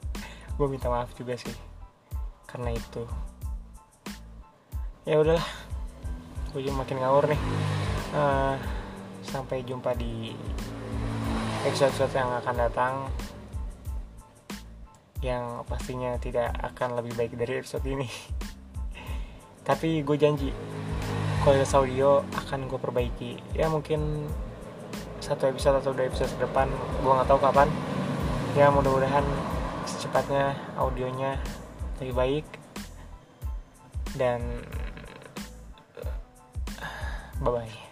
Gue 0.56 0.70
minta 0.70 0.86
maaf 0.86 1.10
juga 1.18 1.34
sih 1.34 1.54
karena 2.46 2.70
itu. 2.70 3.02
Ya 5.04 5.18
udahlah 5.20 5.44
gue 6.54 6.70
makin 6.70 7.02
ngawur 7.02 7.26
nih. 7.26 7.40
Uh, 8.14 8.54
sampai 9.26 9.66
jumpa 9.66 9.90
di 9.98 10.30
episode-episode 11.66 12.14
yang 12.14 12.30
akan 12.38 12.54
datang 12.54 12.94
yang 15.24 15.64
pastinya 15.64 16.20
tidak 16.20 16.52
akan 16.60 17.00
lebih 17.00 17.16
baik 17.16 17.32
dari 17.40 17.64
episode 17.64 17.84
ini. 17.88 18.04
Tapi 19.68 20.04
gue 20.04 20.16
janji 20.20 20.52
kualitas 21.40 21.72
audio 21.72 22.20
akan 22.44 22.68
gue 22.68 22.76
perbaiki. 22.76 23.56
Ya 23.56 23.72
mungkin 23.72 24.28
satu 25.24 25.48
episode 25.48 25.80
atau 25.80 25.96
dua 25.96 26.12
episode 26.12 26.28
ke 26.36 26.44
depan 26.44 26.68
gue 27.00 27.08
nggak 27.08 27.28
tahu 27.28 27.40
kapan. 27.40 27.72
Ya 28.52 28.68
mudah-mudahan 28.68 29.24
secepatnya 29.88 30.52
audionya 30.76 31.40
lebih 32.04 32.12
baik. 32.12 32.46
Dan 34.14 34.44
bye 37.40 37.50
bye 37.50 37.83